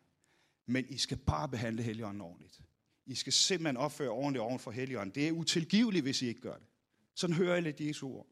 men 0.67 0.85
I 0.89 0.99
skal 0.99 1.17
bare 1.17 1.49
behandle 1.49 1.83
Helligånden 1.83 2.21
ordentligt. 2.21 2.61
I 3.07 3.15
skal 3.15 3.33
simpelthen 3.33 3.77
opføre 3.77 4.09
ordentligt 4.09 4.43
oven 4.43 4.59
for 4.59 4.71
Helligånden. 4.71 5.15
Det 5.15 5.29
er 5.29 5.33
utilgiveligt, 5.33 6.03
hvis 6.03 6.23
I 6.23 6.27
ikke 6.27 6.41
gør 6.41 6.57
det. 6.57 6.67
Sådan 7.15 7.37
hører 7.37 7.55
jeg 7.55 7.63
lidt 7.63 7.81
Jesu 7.81 8.09
ord. 8.09 8.27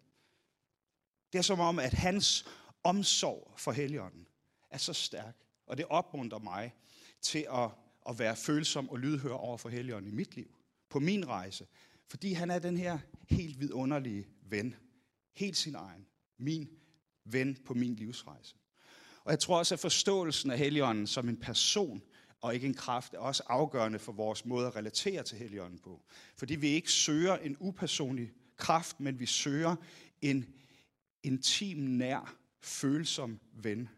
Det 1.33 1.38
er 1.38 1.43
som 1.43 1.61
om, 1.61 1.79
at 1.79 1.93
hans 1.93 2.47
omsorg 2.85 3.55
for 3.57 3.73
Helligånden 3.73 4.26
er 4.71 4.79
så 4.79 4.93
stærk, 4.93 5.37
og 5.67 5.76
det 5.76 5.85
opmuntrer 5.85 6.38
mig 6.38 6.75
til 7.21 7.47
at, 7.52 7.71
at 8.09 8.19
være 8.19 8.37
følsom 8.37 8.88
og 8.88 8.99
lydhør 8.99 9.33
over 9.33 9.57
for 9.57 9.69
Helligånden 9.69 10.11
i 10.12 10.14
mit 10.14 10.37
liv, 10.37 10.55
på 10.88 10.99
min 10.99 11.29
rejse. 11.29 11.67
Fordi 12.09 12.33
han 12.33 12.50
er 12.50 12.59
den 12.59 12.76
her 12.76 12.99
helt 13.29 13.61
vidunderlige 13.61 14.26
ven. 14.43 14.75
Helt 15.33 15.57
sin 15.57 15.75
egen. 15.75 16.07
Min 16.39 16.69
ven 17.25 17.57
på 17.65 17.75
min 17.75 17.95
livsrejse. 17.95 18.57
Og 19.25 19.31
jeg 19.31 19.39
tror 19.39 19.59
også, 19.59 19.75
at 19.75 19.81
forståelsen 19.81 20.51
af 20.51 20.59
Helligånden 20.59 21.07
som 21.07 21.29
en 21.29 21.37
person 21.37 22.03
og 22.41 22.55
ikke 22.55 22.67
en 22.67 22.75
kraft 22.75 23.15
er 23.15 23.19
også 23.19 23.43
afgørende 23.47 23.99
for 23.99 24.12
vores 24.12 24.45
måde 24.45 24.67
at 24.67 24.77
relatere 24.77 25.23
til 25.23 25.39
Helligånden 25.39 25.79
på. 25.79 26.03
Fordi 26.37 26.55
vi 26.55 26.69
ikke 26.69 26.93
søger 26.93 27.37
en 27.37 27.57
upersonlig 27.61 28.33
kraft, 28.57 29.01
men 29.01 29.21
vi 29.21 29.27
søger 29.27 29.77
en 30.21 30.55
intim, 31.23 31.79
nær, 31.79 32.37
følsom 32.61 33.41
ven. 33.53 33.89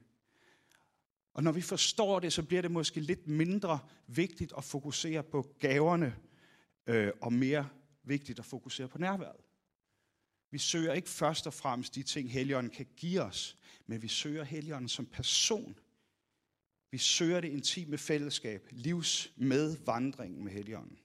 Og 1.35 1.43
når 1.43 1.53
vi 1.53 1.61
forstår 1.61 2.21
det, 2.21 2.33
så 2.33 2.43
bliver 2.43 2.63
det 2.63 2.71
måske 2.71 3.01
lidt 3.01 3.27
mindre 3.27 3.79
vigtigt 4.07 4.53
at 4.57 4.65
fokusere 4.65 5.23
på 5.23 5.55
gaverne, 5.59 6.17
øh, 6.87 7.13
og 7.21 7.33
mere 7.33 7.69
vigtigt 8.03 8.39
at 8.39 8.45
fokusere 8.45 8.89
på 8.89 8.99
nærværet. 8.99 9.41
Vi 10.55 10.59
søger 10.59 10.93
ikke 10.93 11.09
først 11.09 11.47
og 11.47 11.55
fremmest 11.55 11.95
de 11.95 12.03
ting, 12.03 12.31
Helligånden 12.31 12.73
kan 12.73 12.87
give 12.97 13.23
os, 13.23 13.57
men 13.87 14.03
vi 14.03 14.09
søger 14.09 14.45
Helligånden 14.45 14.89
som 14.89 15.07
person. 15.07 15.79
Vi 16.91 16.99
søger 16.99 17.41
det 17.41 17.49
intime 17.49 17.99
fællesskab, 17.99 18.69
livs 18.71 19.33
med 19.37 19.77
vandringen 19.87 20.45
med 20.45 20.53
Helligånden. 20.53 20.99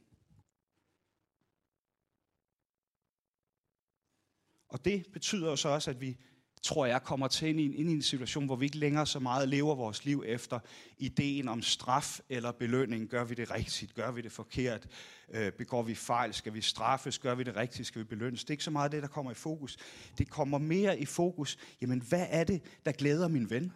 Og 4.68 4.86
det 4.86 5.12
betyder 5.14 5.56
så 5.56 5.70
også, 5.70 5.90
at 5.90 6.02
vi, 6.02 6.18
tror 6.64 6.86
jeg, 6.86 7.04
kommer 7.04 7.28
til 7.28 7.48
ind 7.48 7.60
i, 7.60 7.66
en, 7.66 7.74
ind 7.74 7.90
i 7.90 7.94
en 7.94 8.02
situation, 8.02 8.46
hvor 8.46 8.56
vi 8.56 8.66
ikke 8.66 8.78
længere 8.78 9.06
så 9.06 9.20
meget 9.20 9.50
lever 9.50 9.76
vores 9.76 10.06
liv 10.06 10.24
efter 10.26 10.60
ideen 10.98 11.48
om 11.48 11.62
straf 11.62 12.20
eller 12.30 12.52
belønning. 12.52 13.10
Gør 13.10 13.24
vi 13.24 13.36
det 13.36 13.52
rigtigt? 13.52 13.96
Gør 13.96 14.12
vi 14.12 14.22
det 14.22 14.32
forkert? 14.32 14.88
Øh, 15.34 15.52
begår 15.52 15.84
vi 15.84 15.96
fejl? 15.96 16.34
Skal 16.34 16.54
vi 16.54 16.62
straffes? 16.62 17.20
Gør 17.20 17.36
vi 17.36 17.44
det 17.44 17.56
rigtigt? 17.56 17.88
Skal 17.88 18.00
vi 18.00 18.06
belønnes? 18.06 18.44
Det 18.44 18.50
er 18.50 18.54
ikke 18.54 18.64
så 18.64 18.72
meget 18.72 18.92
det, 18.92 19.02
der 19.02 19.08
kommer 19.08 19.32
i 19.32 19.36
fokus. 19.36 19.78
Det 20.18 20.30
kommer 20.30 20.58
mere 20.58 21.00
i 21.00 21.06
fokus. 21.06 21.58
Jamen, 21.82 22.02
hvad 22.02 22.26
er 22.30 22.44
det, 22.44 22.62
der 22.86 22.92
glæder 22.92 23.28
min 23.28 23.50
ven? 23.50 23.74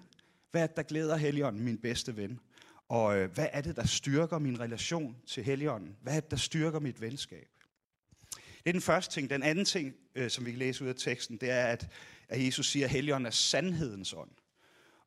Hvad 0.52 0.64
er 0.64 0.68
det, 0.68 0.76
der 0.76 0.84
glæder 0.84 1.18
Helligånden, 1.18 1.64
min 1.64 1.78
bedste 1.78 2.18
ven? 2.18 2.40
Og 2.90 3.18
øh, 3.18 3.32
hvad 3.32 3.48
er 3.52 3.62
det, 3.62 3.76
der 3.76 3.86
styrker 3.86 4.40
min 4.40 4.60
relation 4.60 5.16
til 5.28 5.44
Helligånden? 5.44 5.96
Hvad 6.02 6.16
er 6.16 6.20
det, 6.20 6.32
der 6.32 6.38
styrker 6.38 6.80
mit 6.80 7.02
venskab? 7.02 7.48
Det 8.64 8.70
er 8.70 8.74
den 8.74 8.82
første 8.82 9.14
ting. 9.14 9.30
Den 9.30 9.44
anden 9.44 9.66
ting, 9.66 9.96
øh, 10.16 10.30
som 10.30 10.46
vi 10.46 10.52
kan 10.52 10.60
læse 10.60 10.84
ud 10.84 10.90
af 10.90 10.96
teksten, 10.96 11.38
det 11.38 11.50
er, 11.50 11.66
at, 11.66 11.88
at 12.30 12.46
Jesus 12.46 12.70
siger, 12.70 12.86
at 12.86 12.92
Helligånden 12.92 13.26
er 13.26 13.32
sandhedens 13.32 14.14
ånd. 14.14 14.32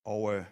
Og 0.05 0.35
øh, 0.35 0.45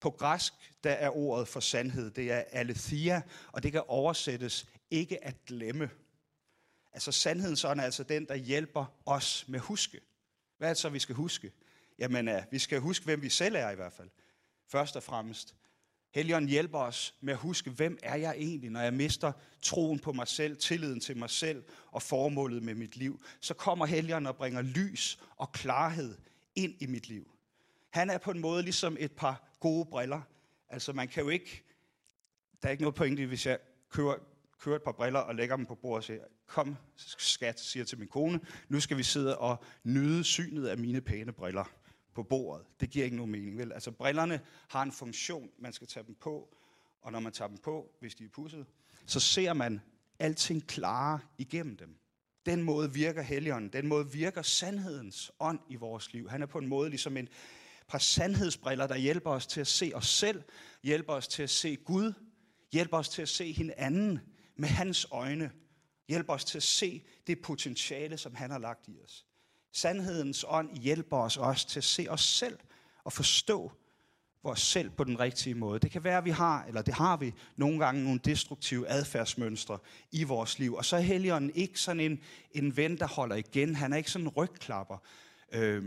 på 0.00 0.10
græsk, 0.10 0.52
der 0.84 0.90
er 0.90 1.16
ordet 1.16 1.48
for 1.48 1.60
sandhed, 1.60 2.10
det 2.10 2.32
er 2.32 2.44
aletheia, 2.52 3.22
og 3.52 3.62
det 3.62 3.72
kan 3.72 3.82
oversættes 3.86 4.66
ikke 4.90 5.24
at 5.24 5.44
glemme. 5.46 5.90
Altså 6.92 7.12
sandhedens 7.12 7.64
ånd 7.64 7.80
er 7.80 7.84
altså 7.84 8.02
den, 8.02 8.26
der 8.26 8.34
hjælper 8.34 8.84
os 9.06 9.44
med 9.48 9.60
huske. 9.60 10.00
Hvad 10.58 10.68
er 10.68 10.72
det 10.72 10.80
så, 10.80 10.88
vi 10.88 10.98
skal 10.98 11.14
huske? 11.14 11.52
Jamen, 11.98 12.28
øh, 12.28 12.42
vi 12.50 12.58
skal 12.58 12.80
huske, 12.80 13.04
hvem 13.04 13.22
vi 13.22 13.28
selv 13.28 13.54
er 13.54 13.70
i 13.70 13.74
hvert 13.74 13.92
fald. 13.92 14.10
Først 14.68 14.96
og 14.96 15.02
fremmest. 15.02 15.54
Helligånden 16.14 16.50
hjælper 16.50 16.78
os 16.78 17.14
med 17.20 17.32
at 17.32 17.38
huske, 17.38 17.70
hvem 17.70 17.98
er 18.02 18.16
jeg 18.16 18.34
egentlig, 18.36 18.70
når 18.70 18.80
jeg 18.80 18.94
mister 18.94 19.32
troen 19.62 19.98
på 19.98 20.12
mig 20.12 20.28
selv, 20.28 20.56
tilliden 20.56 21.00
til 21.00 21.16
mig 21.16 21.30
selv 21.30 21.64
og 21.86 22.02
formålet 22.02 22.62
med 22.62 22.74
mit 22.74 22.96
liv. 22.96 23.22
Så 23.40 23.54
kommer 23.54 23.86
Helligånden 23.86 24.26
og 24.26 24.36
bringer 24.36 24.62
lys 24.62 25.18
og 25.36 25.52
klarhed 25.52 26.14
ind 26.54 26.74
i 26.80 26.86
mit 26.86 27.08
liv. 27.08 27.30
Han 27.90 28.10
er 28.10 28.18
på 28.18 28.30
en 28.30 28.40
måde 28.40 28.62
ligesom 28.62 28.96
et 29.00 29.12
par 29.12 29.56
gode 29.60 29.84
briller. 29.84 30.20
Altså 30.68 30.92
man 30.92 31.08
kan 31.08 31.22
jo 31.22 31.28
ikke, 31.28 31.62
der 32.62 32.68
er 32.68 32.72
ikke 32.72 32.82
noget 32.82 32.94
pointe, 32.94 33.26
hvis 33.26 33.46
jeg 33.46 33.58
kører, 33.90 34.14
kører 34.60 34.76
et 34.76 34.82
par 34.82 34.92
briller 34.92 35.20
og 35.20 35.34
lægger 35.34 35.56
dem 35.56 35.66
på 35.66 35.74
bordet 35.74 35.96
og 35.96 36.04
siger, 36.04 36.20
kom 36.46 36.76
skat, 36.96 37.60
siger 37.60 37.84
til 37.84 37.98
min 37.98 38.08
kone, 38.08 38.40
nu 38.68 38.80
skal 38.80 38.96
vi 38.96 39.02
sidde 39.02 39.38
og 39.38 39.64
nyde 39.84 40.24
synet 40.24 40.66
af 40.66 40.78
mine 40.78 41.00
pæne 41.00 41.32
briller 41.32 41.64
på 42.14 42.22
bordet. 42.22 42.66
Det 42.80 42.90
giver 42.90 43.04
ikke 43.04 43.16
nogen 43.16 43.32
mening, 43.32 43.58
vel? 43.58 43.72
Altså 43.72 43.90
brillerne 43.90 44.40
har 44.68 44.82
en 44.82 44.92
funktion, 44.92 45.50
man 45.58 45.72
skal 45.72 45.86
tage 45.86 46.06
dem 46.06 46.14
på, 46.14 46.56
og 47.00 47.12
når 47.12 47.20
man 47.20 47.32
tager 47.32 47.48
dem 47.48 47.58
på, 47.58 47.90
hvis 48.00 48.14
de 48.14 48.24
er 48.24 48.28
pudset, 48.28 48.66
så 49.06 49.20
ser 49.20 49.52
man 49.52 49.80
alting 50.18 50.66
klare 50.66 51.20
igennem 51.38 51.76
dem. 51.76 51.98
Den 52.46 52.62
måde 52.62 52.92
virker 52.92 53.22
Helligånden, 53.22 53.72
den 53.72 53.86
måde 53.86 54.12
virker 54.12 54.42
sandhedens 54.42 55.32
ånd 55.40 55.60
i 55.68 55.76
vores 55.76 56.12
liv. 56.12 56.28
Han 56.28 56.42
er 56.42 56.46
på 56.46 56.58
en 56.58 56.66
måde 56.66 56.90
ligesom 56.90 57.16
en 57.16 57.28
par 57.88 57.98
sandhedsbriller, 57.98 58.86
der 58.86 58.96
hjælper 58.96 59.30
os 59.30 59.46
til 59.46 59.60
at 59.60 59.66
se 59.66 59.92
os 59.94 60.06
selv, 60.06 60.42
hjælper 60.82 61.12
os 61.12 61.28
til 61.28 61.42
at 61.42 61.50
se 61.50 61.76
Gud, 61.76 62.12
hjælper 62.72 62.98
os 62.98 63.08
til 63.08 63.22
at 63.22 63.28
se 63.28 63.52
hinanden 63.52 64.20
med 64.56 64.68
hans 64.68 65.06
øjne, 65.10 65.50
hjælper 66.08 66.32
os 66.32 66.44
til 66.44 66.58
at 66.58 66.62
se 66.62 67.04
det 67.26 67.40
potentiale, 67.42 68.18
som 68.18 68.34
han 68.34 68.50
har 68.50 68.58
lagt 68.58 68.88
i 68.88 68.98
os. 69.04 69.26
Sandhedens 69.74 70.44
ånd 70.48 70.76
hjælper 70.76 71.16
os 71.16 71.36
også 71.36 71.68
til 71.68 71.80
at 71.80 71.84
se 71.84 72.06
os 72.08 72.22
selv 72.22 72.58
og 73.04 73.12
forstå 73.12 73.72
vores 74.42 74.60
selv 74.60 74.90
på 74.90 75.04
den 75.04 75.20
rigtige 75.20 75.54
måde. 75.54 75.78
Det 75.78 75.90
kan 75.90 76.04
være, 76.04 76.18
at 76.18 76.24
vi 76.24 76.30
har, 76.30 76.64
eller 76.64 76.82
det 76.82 76.94
har 76.94 77.16
vi, 77.16 77.34
nogle 77.56 77.78
gange 77.78 78.04
nogle 78.04 78.20
destruktive 78.24 78.88
adfærdsmønstre 78.88 79.78
i 80.12 80.24
vores 80.24 80.58
liv. 80.58 80.74
Og 80.74 80.84
så 80.84 80.96
er 80.96 81.00
Helligånden 81.00 81.50
ikke 81.54 81.80
sådan 81.80 82.00
en, 82.00 82.20
en 82.52 82.76
ven, 82.76 82.98
der 82.98 83.06
holder 83.06 83.36
igen. 83.36 83.74
Han 83.74 83.92
er 83.92 83.96
ikke 83.96 84.10
sådan 84.10 84.26
en 84.26 84.32
rygklapper. 84.36 84.96
Øh, 85.52 85.84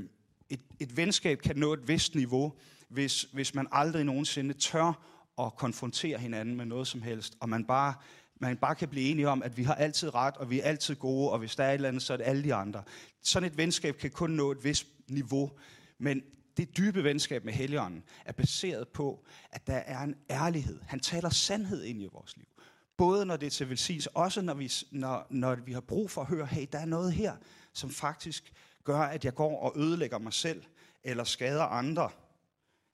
et, 0.50 0.62
et 0.80 0.98
venskab 0.98 1.40
kan 1.42 1.56
nå 1.56 1.74
et 1.74 1.88
vist 1.88 2.16
niveau, 2.16 2.54
hvis, 2.90 3.22
hvis 3.22 3.56
man 3.56 3.68
aldrig 3.72 4.04
nogensinde 4.04 4.54
tør 4.54 5.04
at 5.40 5.56
konfrontere 5.56 6.18
hinanden 6.18 6.56
med 6.56 6.66
noget 6.66 6.88
som 6.88 7.02
helst, 7.02 7.38
og 7.40 7.50
man 7.50 7.66
bare 7.66 7.94
man 8.40 8.58
bare 8.58 8.76
kan 8.76 8.88
blive 8.88 9.10
enige 9.10 9.30
om, 9.30 9.44
at 9.44 9.58
vi 9.58 9.64
har 9.64 9.76
altid 9.76 10.16
ret, 10.16 10.38
og 10.38 10.50
vi 10.50 10.60
er 10.60 10.64
altid 10.64 10.96
gode, 10.96 11.32
og 11.32 11.40
hvis 11.40 11.56
der 11.56 11.64
er 11.64 11.70
et 11.70 11.74
eller 11.74 11.88
andet, 11.88 12.04
så 12.04 12.14
er 12.14 12.18
det 12.18 12.24
alle 12.24 12.44
de 12.44 12.54
andre. 12.54 12.84
Sådan 13.22 13.52
et 13.52 13.58
venskab 13.58 13.98
kan 13.98 14.12
kun 14.12 14.30
nå 14.30 14.52
et 14.52 14.64
vist 14.64 14.88
niveau, 15.08 15.52
men 15.98 16.22
det 16.58 16.78
dybe 16.78 17.04
venskab 17.04 17.46
med 17.46 17.54
Helligånden 17.54 18.04
er 18.26 18.32
baseret 18.32 18.88
på, 18.88 19.26
at 19.52 19.68
der 19.68 19.76
er 19.76 20.00
en 20.00 20.16
ærlighed. 20.30 20.80
Han 20.88 21.00
taler 21.00 21.30
sandhed 21.30 21.84
ind 21.84 22.02
i 22.02 22.08
vores 22.14 22.38
liv. 22.38 22.46
Både 22.98 23.26
når 23.26 23.38
det 23.38 23.46
er 23.46 23.50
til 23.50 23.70
velsignelse, 23.70 24.16
også 24.16 24.42
når 24.42 24.54
vi, 24.54 24.72
når, 24.92 25.28
når 25.30 25.56
vi 25.56 25.74
har 25.74 25.82
brug 25.82 26.12
for 26.12 26.22
at 26.22 26.28
høre, 26.28 26.46
hey, 26.46 26.68
der 26.72 26.80
er 26.80 26.86
noget 26.86 27.14
her, 27.14 27.36
som 27.74 27.90
faktisk 27.90 28.54
gør, 28.84 29.00
at 29.00 29.26
jeg 29.26 29.36
går 29.36 29.60
og 29.62 29.74
ødelægger 29.80 30.18
mig 30.18 30.34
selv, 30.34 30.64
eller 31.04 31.24
skader 31.24 31.64
andre. 31.64 32.10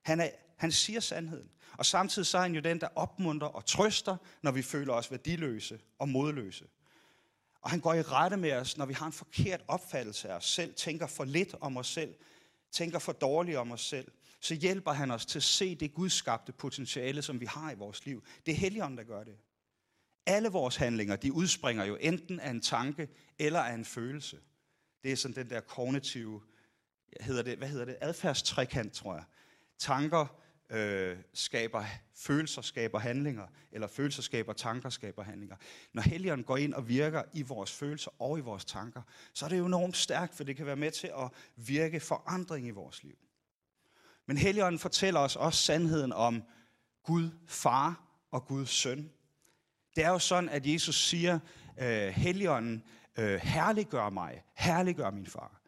Han, 0.02 0.20
er, 0.20 0.30
han 0.64 0.72
siger 0.72 1.00
sandheden. 1.00 1.50
Og 1.78 1.86
samtidig 1.86 2.26
så 2.26 2.38
er 2.38 2.42
han 2.42 2.56
jo 2.56 2.62
den, 2.62 2.82
der 2.82 2.88
opmunter 2.96 3.48
og 3.48 3.66
trøster, 3.66 4.18
når 4.42 4.52
vi 4.52 4.62
føler 4.62 4.94
os 4.94 5.12
værdiløse 5.12 5.80
og 6.00 6.10
modløse. 6.10 6.66
Og 7.62 7.70
han 7.70 7.80
går 7.80 7.94
i 7.94 8.02
rette 8.02 8.38
med 8.38 8.54
os, 8.54 8.78
når 8.78 8.86
vi 8.86 8.94
har 8.94 9.06
en 9.06 9.12
forkert 9.12 9.62
opfattelse 9.68 10.30
af 10.30 10.36
os 10.36 10.46
selv, 10.46 10.74
tænker 10.74 11.08
for 11.08 11.24
lidt 11.24 11.56
om 11.62 11.78
os 11.78 11.88
selv, 11.88 12.16
tænker 12.72 13.00
for 13.00 13.12
dårligt 13.12 13.58
om 13.58 13.72
os 13.72 13.82
selv. 13.82 14.12
Så 14.40 14.54
hjælper 14.54 14.92
han 14.92 15.12
os 15.12 15.26
til 15.26 15.40
at 15.40 15.44
se 15.44 15.76
det 15.76 15.94
gudskabte 15.94 16.52
potentiale, 16.52 17.22
som 17.22 17.40
vi 17.40 17.46
har 17.46 17.72
i 17.72 17.76
vores 17.76 18.06
liv. 18.06 18.24
Det 18.46 18.52
er 18.52 18.56
Helligånden, 18.56 18.98
der 18.98 19.04
gør 19.04 19.24
det. 19.24 19.38
Alle 20.26 20.50
vores 20.50 20.76
handlinger, 20.76 21.16
de 21.16 21.34
udspringer 21.34 21.86
jo 21.86 21.96
enten 21.96 22.40
af 22.40 22.50
en 22.50 22.62
tanke 22.62 23.08
eller 23.40 23.60
af 23.60 23.74
en 23.74 23.86
følelse. 23.86 24.40
Det 25.04 25.12
er 25.12 25.16
sådan 25.16 25.36
den 25.36 25.50
der 25.50 25.60
kognitive, 25.60 26.42
hedder 27.20 27.42
det, 27.42 27.58
hvad 27.58 27.68
hedder 27.68 27.86
det, 27.86 27.98
adfærdstrekant, 28.02 28.94
tror 28.94 29.14
jeg. 29.14 29.24
Tanker, 29.80 30.43
øh, 30.74 31.18
skaber 31.34 31.86
følelser, 32.16 32.62
skaber 32.62 33.00
handlinger, 33.00 33.48
eller 33.72 33.88
følelser 33.88 34.22
skaber 34.22 34.54
tanker, 34.54 34.90
skaber 34.90 35.24
handlinger. 35.24 35.56
Når 35.94 36.02
Helligånden 36.02 36.46
går 36.46 36.58
ind 36.58 36.74
og 36.74 36.90
virker 36.90 37.24
i 37.34 37.42
vores 37.42 37.72
følelser 37.72 38.12
og 38.22 38.38
i 38.38 38.42
vores 38.42 38.66
tanker, 38.66 39.02
så 39.34 39.46
er 39.46 39.50
det 39.50 39.58
jo 39.58 39.66
enormt 39.66 39.98
stærkt, 39.98 40.36
for 40.36 40.44
det 40.44 40.58
kan 40.58 40.66
være 40.66 40.76
med 40.76 40.92
til 40.92 41.08
at 41.08 41.30
virke 41.56 42.00
forandring 42.00 42.68
i 42.68 42.72
vores 42.72 43.04
liv. 43.04 43.18
Men 44.26 44.38
Helligånden 44.38 44.80
fortæller 44.80 45.20
os 45.20 45.36
også 45.36 45.64
sandheden 45.64 46.14
om 46.14 46.44
Gud 47.04 47.30
far 47.48 48.04
og 48.32 48.46
Guds 48.46 48.70
søn. 48.70 49.12
Det 49.96 50.04
er 50.04 50.10
jo 50.10 50.20
sådan, 50.20 50.50
at 50.50 50.68
Jesus 50.68 50.96
siger, 50.96 51.40
øh, 51.82 52.08
Helligånden 52.08 52.84
øh, 53.18 53.40
herliggør 53.44 54.10
mig, 54.10 54.44
herliggør 54.54 55.12
min 55.12 55.26
far. 55.26 55.63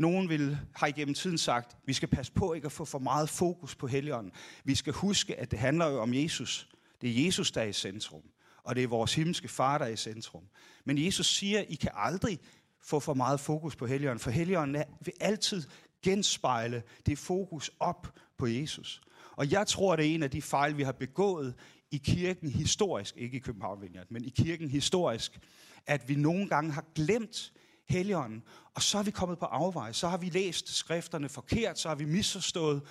Nogen 0.00 0.28
vil, 0.28 0.58
har 0.74 0.86
igennem 0.86 1.14
tiden 1.14 1.38
sagt, 1.38 1.76
vi 1.86 1.92
skal 1.92 2.08
passe 2.08 2.32
på 2.32 2.52
ikke 2.52 2.66
at 2.66 2.72
få 2.72 2.84
for 2.84 2.98
meget 2.98 3.28
fokus 3.28 3.74
på 3.74 3.86
Helligånden. 3.86 4.32
Vi 4.64 4.74
skal 4.74 4.92
huske, 4.92 5.40
at 5.40 5.50
det 5.50 5.58
handler 5.58 5.86
jo 5.86 6.00
om 6.00 6.14
Jesus. 6.14 6.68
Det 7.00 7.10
er 7.10 7.24
Jesus, 7.24 7.50
der 7.50 7.60
er 7.60 7.66
i 7.66 7.72
centrum. 7.72 8.22
Og 8.64 8.76
det 8.76 8.82
er 8.82 8.88
vores 8.88 9.14
himmelske 9.14 9.48
far, 9.48 9.78
der 9.78 9.84
er 9.84 9.90
i 9.90 9.96
centrum. 9.96 10.42
Men 10.84 11.04
Jesus 11.04 11.26
siger, 11.26 11.60
I 11.60 11.74
kan 11.74 11.90
aldrig 11.94 12.38
få 12.82 13.00
for 13.00 13.14
meget 13.14 13.40
fokus 13.40 13.76
på 13.76 13.86
Helligånden, 13.86 14.20
for 14.20 14.30
Helligånden 14.30 14.82
vil 15.00 15.14
altid 15.20 15.62
genspejle 16.02 16.82
det 17.06 17.18
fokus 17.18 17.70
op 17.80 18.14
på 18.38 18.46
Jesus. 18.46 19.02
Og 19.32 19.50
jeg 19.50 19.66
tror, 19.66 19.96
det 19.96 20.06
er 20.10 20.14
en 20.14 20.22
af 20.22 20.30
de 20.30 20.42
fejl, 20.42 20.76
vi 20.76 20.82
har 20.82 20.92
begået 20.92 21.54
i 21.90 21.96
kirken 21.96 22.48
historisk, 22.50 23.16
ikke 23.16 23.36
i 23.36 23.40
København 23.40 23.84
men 24.08 24.24
i 24.24 24.30
kirken 24.30 24.68
historisk, 24.68 25.38
at 25.86 26.08
vi 26.08 26.14
nogle 26.14 26.48
gange 26.48 26.72
har 26.72 26.84
glemt 26.94 27.52
Helligånden. 27.90 28.42
Og 28.74 28.82
så 28.82 28.98
er 28.98 29.02
vi 29.02 29.10
kommet 29.10 29.38
på 29.38 29.44
afvej. 29.44 29.92
Så 29.92 30.08
har 30.08 30.16
vi 30.16 30.28
læst 30.28 30.68
skrifterne 30.68 31.28
forkert. 31.28 31.78
Så 31.78 31.88
har 31.88 31.94
vi 31.94 32.04
misforstået 32.04 32.82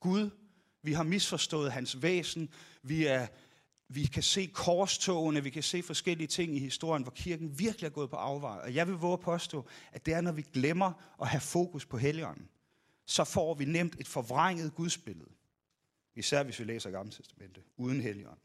Gud. 0.00 0.30
Vi 0.82 0.92
har 0.92 1.02
misforstået 1.02 1.72
hans 1.72 2.02
væsen. 2.02 2.48
Vi 2.82 3.06
er 3.06 3.26
vi 3.94 4.06
kan 4.06 4.22
se 4.22 4.50
korstogene, 4.54 5.42
vi 5.42 5.50
kan 5.50 5.62
se 5.62 5.82
forskellige 5.82 6.26
ting 6.26 6.56
i 6.56 6.58
historien, 6.58 7.02
hvor 7.02 7.12
kirken 7.12 7.58
virkelig 7.58 7.86
er 7.86 7.90
gået 7.90 8.10
på 8.10 8.16
afvej. 8.16 8.58
Og 8.58 8.74
jeg 8.74 8.86
vil 8.88 8.94
våge 8.94 9.12
at 9.12 9.20
påstå, 9.20 9.66
at 9.92 10.06
det 10.06 10.14
er, 10.14 10.20
når 10.20 10.32
vi 10.32 10.42
glemmer 10.52 10.92
at 11.22 11.28
have 11.28 11.40
fokus 11.40 11.86
på 11.86 11.98
Helligånden, 11.98 12.48
så 13.06 13.24
får 13.24 13.54
vi 13.54 13.64
nemt 13.64 13.96
et 14.00 14.08
forvrænget 14.08 14.74
gudsbillede. 14.74 15.30
Især 16.14 16.42
hvis 16.42 16.58
vi 16.58 16.64
læser 16.64 16.90
Gamle 16.90 17.12
Testamentet 17.12 17.64
uden 17.76 18.00
Helligånden. 18.00 18.42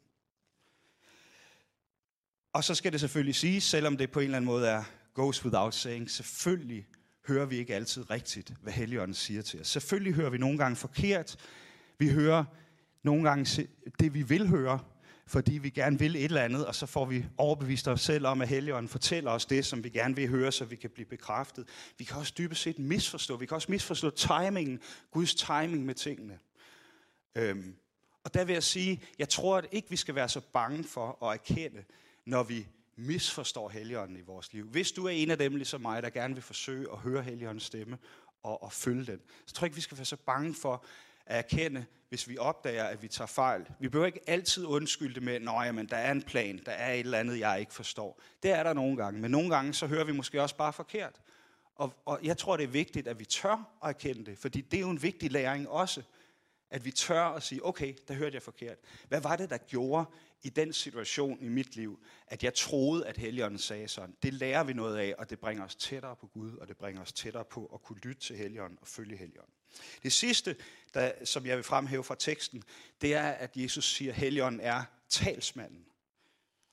Og 2.53 2.63
så 2.63 2.75
skal 2.75 2.91
det 2.91 2.99
selvfølgelig 2.99 3.35
siges, 3.35 3.63
selvom 3.63 3.97
det 3.97 4.11
på 4.11 4.19
en 4.19 4.23
eller 4.23 4.37
anden 4.37 4.45
måde 4.45 4.67
er 4.67 4.83
goes 5.17 5.45
without 5.45 5.73
saying, 5.73 6.11
selvfølgelig 6.11 6.87
hører 7.27 7.45
vi 7.45 7.57
ikke 7.57 7.75
altid 7.75 8.09
rigtigt, 8.09 8.53
hvad 8.61 8.73
Helligånden 8.73 9.13
siger 9.13 9.41
til 9.41 9.61
os. 9.61 9.67
Selvfølgelig 9.67 10.13
hører 10.13 10.29
vi 10.29 10.37
nogle 10.37 10.57
gange 10.57 10.75
forkert. 10.75 11.37
Vi 11.97 12.09
hører 12.09 12.43
nogle 13.03 13.29
gange 13.29 13.67
det, 13.99 14.13
vi 14.13 14.21
vil 14.21 14.47
høre, 14.47 14.79
fordi 15.27 15.57
vi 15.57 15.69
gerne 15.69 15.99
vil 15.99 16.15
et 16.15 16.23
eller 16.23 16.41
andet, 16.41 16.65
og 16.65 16.75
så 16.75 16.85
får 16.85 17.05
vi 17.05 17.25
overbevist 17.37 17.87
os 17.87 18.01
selv 18.01 18.27
om, 18.27 18.41
at 18.41 18.47
Helligånden 18.47 18.89
fortæller 18.89 19.31
os 19.31 19.45
det, 19.45 19.65
som 19.65 19.83
vi 19.83 19.89
gerne 19.89 20.15
vil 20.15 20.29
høre, 20.29 20.51
så 20.51 20.65
vi 20.65 20.75
kan 20.75 20.89
blive 20.89 21.05
bekræftet. 21.05 21.67
Vi 21.97 22.03
kan 22.03 22.17
også 22.17 22.33
dybest 22.37 22.61
set 22.61 22.79
misforstå. 22.79 23.37
Vi 23.37 23.45
kan 23.45 23.55
også 23.55 23.71
misforstå 23.71 24.09
timingen, 24.09 24.79
Guds 25.11 25.35
timing 25.35 25.85
med 25.85 25.95
tingene. 25.95 26.39
Øhm, 27.35 27.75
og 28.23 28.33
der 28.33 28.45
vil 28.45 28.53
jeg 28.53 28.63
sige, 28.63 29.01
jeg 29.19 29.29
tror 29.29 29.57
at 29.57 29.65
ikke, 29.71 29.89
vi 29.89 29.95
skal 29.95 30.15
være 30.15 30.29
så 30.29 30.41
bange 30.53 30.83
for 30.83 31.25
at 31.25 31.33
erkende, 31.33 31.83
når 32.25 32.43
vi 32.43 32.67
misforstår 32.97 33.69
Helligånden 33.69 34.17
i 34.17 34.21
vores 34.21 34.53
liv. 34.53 34.67
Hvis 34.67 34.91
du 34.91 35.05
er 35.05 35.09
en 35.09 35.31
af 35.31 35.37
dem, 35.37 35.55
ligesom 35.55 35.81
mig, 35.81 36.03
der 36.03 36.09
gerne 36.09 36.33
vil 36.33 36.43
forsøge 36.43 36.91
at 36.91 36.97
høre 36.97 37.21
Helligåndens 37.21 37.63
stemme 37.63 37.97
og, 38.43 38.63
og 38.63 38.73
følge 38.73 39.05
den, 39.05 39.19
så 39.45 39.53
tror 39.53 39.65
jeg 39.65 39.69
ikke, 39.69 39.75
vi 39.75 39.81
skal 39.81 39.97
være 39.97 40.05
så 40.05 40.15
bange 40.15 40.55
for 40.55 40.85
at 41.25 41.37
erkende, 41.37 41.85
hvis 42.09 42.29
vi 42.29 42.37
opdager, 42.37 42.83
at 42.83 43.01
vi 43.01 43.07
tager 43.07 43.27
fejl. 43.27 43.65
Vi 43.79 43.89
behøver 43.89 44.05
ikke 44.05 44.29
altid 44.29 44.65
undskylde 44.65 45.15
det 45.15 45.23
med, 45.23 45.33
at 45.33 45.89
der 45.89 45.97
er 45.97 46.11
en 46.11 46.21
plan, 46.21 46.61
der 46.65 46.71
er 46.71 46.93
et 46.93 46.99
eller 46.99 47.17
andet, 47.17 47.39
jeg 47.39 47.59
ikke 47.59 47.73
forstår. 47.73 48.21
Det 48.43 48.51
er 48.51 48.63
der 48.63 48.73
nogle 48.73 48.97
gange, 48.97 49.21
men 49.21 49.31
nogle 49.31 49.49
gange 49.49 49.73
så 49.73 49.87
hører 49.87 50.03
vi 50.03 50.11
måske 50.11 50.41
også 50.41 50.55
bare 50.55 50.73
forkert. 50.73 51.21
Og, 51.75 51.93
og 52.05 52.19
jeg 52.23 52.37
tror, 52.37 52.57
det 52.57 52.63
er 52.63 52.67
vigtigt, 52.67 53.07
at 53.07 53.19
vi 53.19 53.25
tør 53.25 53.77
at 53.83 53.89
erkende 53.89 54.25
det, 54.25 54.37
fordi 54.37 54.61
det 54.61 54.77
er 54.77 54.81
jo 54.81 54.89
en 54.89 55.01
vigtig 55.01 55.31
læring 55.31 55.69
også, 55.69 56.01
at 56.69 56.85
vi 56.85 56.91
tør 56.91 57.23
at 57.23 57.43
sige, 57.43 57.65
okay, 57.65 57.93
der 58.07 58.13
hørte 58.13 58.35
jeg 58.35 58.41
forkert. 58.41 58.77
Hvad 59.07 59.21
var 59.21 59.35
det, 59.35 59.49
der 59.49 59.57
gjorde 59.57 60.05
i 60.41 60.49
den 60.49 60.73
situation 60.73 61.43
i 61.43 61.47
mit 61.47 61.75
liv, 61.75 61.99
at 62.27 62.43
jeg 62.43 62.53
troede, 62.53 63.07
at 63.07 63.17
Helligånden 63.17 63.59
sagde 63.59 63.87
sådan? 63.87 64.15
Det 64.23 64.33
lærer 64.33 64.63
vi 64.63 64.73
noget 64.73 64.97
af, 64.97 65.15
og 65.17 65.29
det 65.29 65.39
bringer 65.39 65.65
os 65.65 65.75
tættere 65.75 66.15
på 66.15 66.27
Gud, 66.27 66.57
og 66.57 66.67
det 66.67 66.77
bringer 66.77 67.01
os 67.01 67.13
tættere 67.13 67.45
på 67.45 67.65
at 67.73 67.81
kunne 67.81 67.99
lytte 67.99 68.21
til 68.21 68.37
Helligånden 68.37 68.77
og 68.81 68.87
følge 68.87 69.17
Helligånden. 69.17 69.53
Det 70.03 70.13
sidste, 70.13 70.55
der, 70.93 71.25
som 71.25 71.45
jeg 71.45 71.55
vil 71.55 71.63
fremhæve 71.63 72.03
fra 72.03 72.15
teksten, 72.19 72.63
det 73.01 73.13
er, 73.13 73.27
at 73.27 73.57
Jesus 73.57 73.95
siger, 73.95 74.11
at 74.11 74.17
Helligånden 74.17 74.61
er 74.61 74.83
talsmanden. 75.09 75.85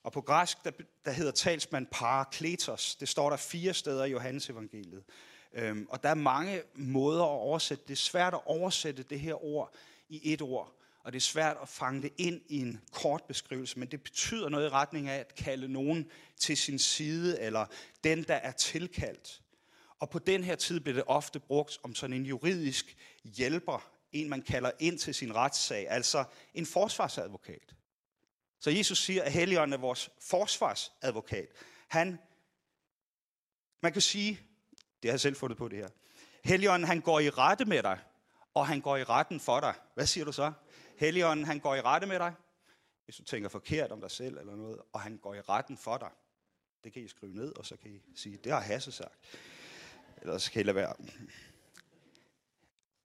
Og 0.03 0.13
på 0.13 0.21
græsk, 0.21 0.65
der, 0.65 0.71
der 1.05 1.11
hedder 1.11 1.33
talsmand 1.33 1.87
parakletos. 1.87 2.97
Det 2.97 3.09
står 3.09 3.31
der 3.31 3.37
fire 3.37 3.75
steder 3.75 4.05
i 4.05 4.11
Johannes 4.11 4.51
evangeliet. 4.51 5.05
Øhm, 5.53 5.87
og 5.91 6.03
der 6.03 6.09
er 6.09 6.15
mange 6.15 6.63
måder 6.75 7.23
at 7.23 7.29
oversætte. 7.29 7.85
Det 7.85 7.93
er 7.93 7.97
svært 7.97 8.35
at 8.35 8.41
oversætte 8.47 9.03
det 9.03 9.21
her 9.21 9.45
ord 9.45 9.75
i 10.09 10.33
et 10.33 10.43
ord. 10.43 10.73
Og 11.05 11.13
det 11.13 11.19
er 11.19 11.21
svært 11.21 11.57
at 11.63 11.69
fange 11.69 12.03
det 12.03 12.13
ind 12.19 12.41
i 12.49 12.59
en 12.59 12.81
kort 12.93 13.23
beskrivelse, 13.29 13.79
men 13.79 13.91
det 13.91 14.03
betyder 14.03 14.49
noget 14.49 14.67
i 14.67 14.69
retning 14.69 15.09
af 15.09 15.19
at 15.19 15.35
kalde 15.35 15.69
nogen 15.69 16.11
til 16.37 16.57
sin 16.57 16.79
side, 16.79 17.41
eller 17.41 17.67
den, 18.05 18.23
der 18.23 18.35
er 18.35 18.53
tilkaldt. 18.53 19.43
Og 19.99 20.11
på 20.11 20.19
den 20.19 20.45
her 20.45 20.57
tid 20.57 20.81
blev 20.81 20.95
det 20.95 21.05
ofte 21.07 21.41
brugt 21.41 21.79
om 21.83 21.95
sådan 21.95 22.17
en 22.17 22.27
juridisk 22.27 22.97
hjælper, 23.25 23.91
en 24.13 24.29
man 24.29 24.43
kalder 24.43 24.71
ind 24.79 24.99
til 24.99 25.15
sin 25.15 25.35
retssag, 25.35 25.87
altså 25.89 26.25
en 26.55 26.67
forsvarsadvokat. 26.67 27.75
Så 28.61 28.71
Jesus 28.71 28.99
siger, 28.99 29.23
at 29.23 29.33
Helligånden 29.33 29.73
er 29.73 29.79
vores 29.79 30.11
forsvarsadvokat. 30.21 31.49
Han, 31.89 32.19
man 33.83 33.93
kan 33.93 34.03
sige, 34.03 34.41
det 35.03 35.11
har 35.11 35.13
jeg 35.13 35.21
selv 35.21 35.37
fundet 35.37 35.59
på 35.59 35.69
det 35.69 35.79
her. 35.79 35.89
Helligånden, 36.45 36.89
han 36.89 37.01
går 37.01 37.21
i 37.21 37.31
rette 37.31 37.65
med 37.65 37.83
dig, 37.83 37.99
og 38.55 38.67
han 38.67 38.81
går 38.81 38.97
i 38.97 39.05
retten 39.05 39.41
for 39.41 39.61
dig. 39.61 39.75
Hvad 39.95 40.07
siger 40.07 40.25
du 40.25 40.33
så? 40.33 40.53
Helligånden, 40.97 41.47
han 41.47 41.59
går 41.61 41.75
i 41.75 41.81
rette 41.81 42.07
med 42.07 42.19
dig, 42.19 42.35
hvis 43.05 43.17
du 43.17 43.25
tænker 43.25 43.49
forkert 43.49 43.93
om 43.93 44.01
dig 44.01 44.11
selv 44.11 44.39
eller 44.39 44.57
noget, 44.57 44.83
og 44.93 45.01
han 45.01 45.17
går 45.17 45.35
i 45.35 45.41
retten 45.41 45.79
for 45.79 45.99
dig. 45.99 46.11
Det 46.85 46.93
kan 46.93 47.03
I 47.03 47.09
skrive 47.09 47.35
ned, 47.35 47.57
og 47.57 47.67
så 47.67 47.77
kan 47.77 47.91
I 47.91 48.03
sige, 48.15 48.37
det 48.37 48.53
har 48.53 48.61
Hasse 48.61 48.93
sagt. 48.93 49.19
Eller 50.17 50.39
så 50.39 50.53
kan 50.53 50.61
I 50.61 50.63
lade 50.63 50.75
være. 50.75 50.95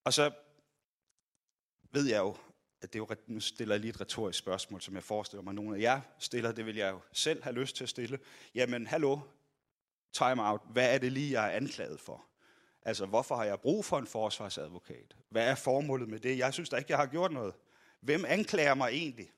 Og 0.04 0.12
så 0.12 0.30
ved 1.92 2.06
jeg 2.08 2.18
jo, 2.18 2.36
at 2.82 2.92
det 2.92 2.98
er 2.98 3.06
jo, 3.10 3.16
nu 3.26 3.40
stiller 3.40 3.74
jeg 3.74 3.80
lige 3.80 3.90
et 3.90 4.00
retorisk 4.00 4.38
spørgsmål, 4.38 4.80
som 4.80 4.94
jeg 4.94 5.02
forestiller 5.02 5.42
mig, 5.42 5.54
nogle 5.54 5.76
af 5.76 5.80
jer 5.80 6.00
stiller, 6.18 6.52
det 6.52 6.66
vil 6.66 6.76
jeg 6.76 6.90
jo 6.92 7.00
selv 7.12 7.42
have 7.42 7.54
lyst 7.54 7.76
til 7.76 7.84
at 7.84 7.88
stille. 7.88 8.18
Jamen, 8.54 8.86
hallo, 8.86 9.18
time 10.12 10.48
out. 10.48 10.60
Hvad 10.72 10.94
er 10.94 10.98
det 10.98 11.12
lige, 11.12 11.40
jeg 11.40 11.52
er 11.52 11.56
anklaget 11.56 12.00
for? 12.00 12.26
Altså, 12.82 13.06
hvorfor 13.06 13.36
har 13.36 13.44
jeg 13.44 13.60
brug 13.60 13.84
for 13.84 13.98
en 13.98 14.06
forsvarsadvokat? 14.06 15.16
Hvad 15.28 15.48
er 15.48 15.54
formålet 15.54 16.08
med 16.08 16.20
det? 16.20 16.38
Jeg 16.38 16.54
synes 16.54 16.68
da 16.68 16.76
ikke, 16.76 16.90
jeg 16.90 16.98
har 16.98 17.06
gjort 17.06 17.32
noget. 17.32 17.54
Hvem 18.00 18.24
anklager 18.28 18.74
mig 18.74 18.90
egentlig? 18.92 19.30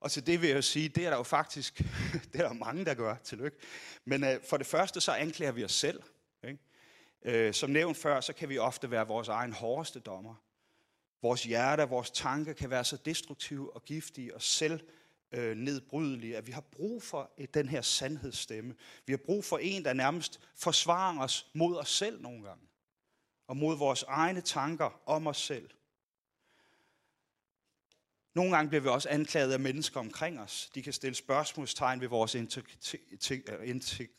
Og 0.00 0.10
til 0.10 0.26
det 0.26 0.42
vil 0.42 0.50
jeg 0.50 0.64
sige, 0.64 0.88
det 0.88 1.06
er 1.06 1.10
der 1.10 1.16
jo 1.16 1.22
faktisk, 1.22 1.78
det 2.32 2.40
er 2.40 2.48
der 2.48 2.52
mange, 2.52 2.84
der 2.84 2.94
gør. 2.94 3.16
Tillykke. 3.16 3.56
Men 4.04 4.24
øh, 4.24 4.40
for 4.48 4.56
det 4.56 4.66
første, 4.66 5.00
så 5.00 5.12
anklager 5.12 5.52
vi 5.52 5.64
os 5.64 5.72
selv. 5.72 6.02
Ikke? 6.44 6.58
Øh, 7.24 7.54
som 7.54 7.70
nævnt 7.70 7.96
før, 7.96 8.20
så 8.20 8.32
kan 8.32 8.48
vi 8.48 8.58
ofte 8.58 8.90
være 8.90 9.06
vores 9.06 9.28
egen 9.28 9.52
hårdeste 9.52 10.00
dommer. 10.00 10.34
Vores 11.22 11.44
hjerte, 11.44 11.82
vores 11.82 12.10
tanker 12.10 12.52
kan 12.52 12.70
være 12.70 12.84
så 12.84 12.96
destruktive 12.96 13.76
og 13.76 13.84
giftige 13.84 14.34
og 14.34 14.42
selv 14.42 14.80
øh, 15.32 15.56
nedbrydelige, 15.56 16.36
at 16.36 16.46
vi 16.46 16.52
har 16.52 16.60
brug 16.60 17.02
for 17.02 17.30
den 17.54 17.68
her 17.68 17.82
sandhedsstemme. 17.82 18.74
Vi 19.06 19.12
har 19.12 19.20
brug 19.26 19.44
for 19.44 19.58
en, 19.58 19.84
der 19.84 19.92
nærmest 19.92 20.40
forsvarer 20.54 21.20
os 21.20 21.50
mod 21.54 21.76
os 21.76 21.90
selv 21.90 22.22
nogle 22.22 22.42
gange. 22.42 22.64
Og 23.46 23.56
mod 23.56 23.76
vores 23.76 24.02
egne 24.02 24.40
tanker 24.40 25.00
om 25.06 25.26
os 25.26 25.40
selv. 25.40 25.70
Nogle 28.34 28.56
gange 28.56 28.68
bliver 28.68 28.82
vi 28.82 28.88
også 28.88 29.08
anklaget 29.08 29.52
af 29.52 29.60
mennesker 29.60 30.00
omkring 30.00 30.40
os. 30.40 30.70
De 30.74 30.82
kan 30.82 30.92
stille 30.92 31.14
spørgsmålstegn 31.14 32.00
ved 32.00 32.08
vores 32.08 32.34
integritet. 32.34 34.10